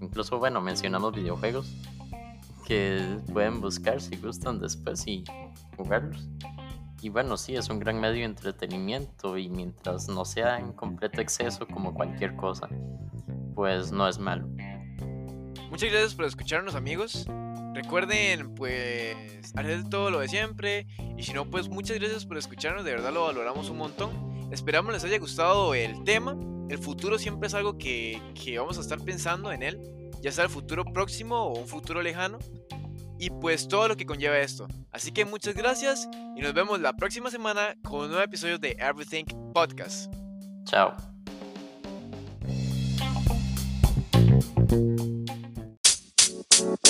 Incluso, 0.00 0.38
bueno, 0.38 0.60
mencionamos 0.60 1.12
videojuegos 1.12 1.74
que 2.68 3.18
pueden 3.32 3.60
buscar 3.60 4.00
si 4.00 4.14
gustan 4.14 4.60
después 4.60 5.04
y 5.08 5.24
jugarlos. 5.76 6.28
Y 7.00 7.08
bueno, 7.08 7.36
sí, 7.36 7.56
es 7.56 7.68
un 7.68 7.80
gran 7.80 8.00
medio 8.00 8.20
de 8.20 8.26
entretenimiento 8.26 9.36
y 9.36 9.48
mientras 9.48 10.08
no 10.08 10.24
sea 10.24 10.60
en 10.60 10.72
completo 10.72 11.20
exceso 11.20 11.66
como 11.66 11.92
cualquier 11.92 12.36
cosa, 12.36 12.68
pues 13.56 13.90
no 13.90 14.06
es 14.06 14.20
malo. 14.20 14.46
Muchas 15.72 15.90
gracias 15.90 16.14
por 16.14 16.26
escucharnos 16.26 16.74
amigos. 16.74 17.24
Recuerden, 17.72 18.54
pues, 18.54 19.16
hacer 19.56 19.88
todo 19.88 20.10
lo 20.10 20.20
de 20.20 20.28
siempre. 20.28 20.86
Y 21.16 21.22
si 21.22 21.32
no, 21.32 21.48
pues, 21.48 21.70
muchas 21.70 21.98
gracias 21.98 22.26
por 22.26 22.36
escucharnos. 22.36 22.84
De 22.84 22.90
verdad 22.90 23.10
lo 23.10 23.24
valoramos 23.24 23.70
un 23.70 23.78
montón. 23.78 24.50
Esperamos 24.52 24.92
les 24.92 25.02
haya 25.02 25.18
gustado 25.18 25.74
el 25.74 26.04
tema. 26.04 26.36
El 26.68 26.76
futuro 26.76 27.18
siempre 27.18 27.46
es 27.46 27.54
algo 27.54 27.78
que, 27.78 28.20
que 28.34 28.58
vamos 28.58 28.76
a 28.76 28.82
estar 28.82 29.00
pensando 29.00 29.50
en 29.50 29.62
él. 29.62 29.80
Ya 30.20 30.30
sea 30.30 30.44
el 30.44 30.50
futuro 30.50 30.84
próximo 30.84 31.36
o 31.36 31.58
un 31.58 31.66
futuro 31.66 32.02
lejano. 32.02 32.38
Y 33.18 33.30
pues 33.30 33.66
todo 33.66 33.88
lo 33.88 33.96
que 33.96 34.04
conlleva 34.04 34.38
esto. 34.40 34.68
Así 34.90 35.10
que 35.10 35.24
muchas 35.24 35.54
gracias 35.54 36.06
y 36.36 36.42
nos 36.42 36.52
vemos 36.52 36.82
la 36.82 36.92
próxima 36.92 37.30
semana 37.30 37.76
con 37.82 38.02
un 38.02 38.08
nuevo 38.08 38.22
episodio 38.22 38.58
de 38.58 38.76
Everything 38.78 39.24
Podcast. 39.54 40.12
Chao. 40.66 41.11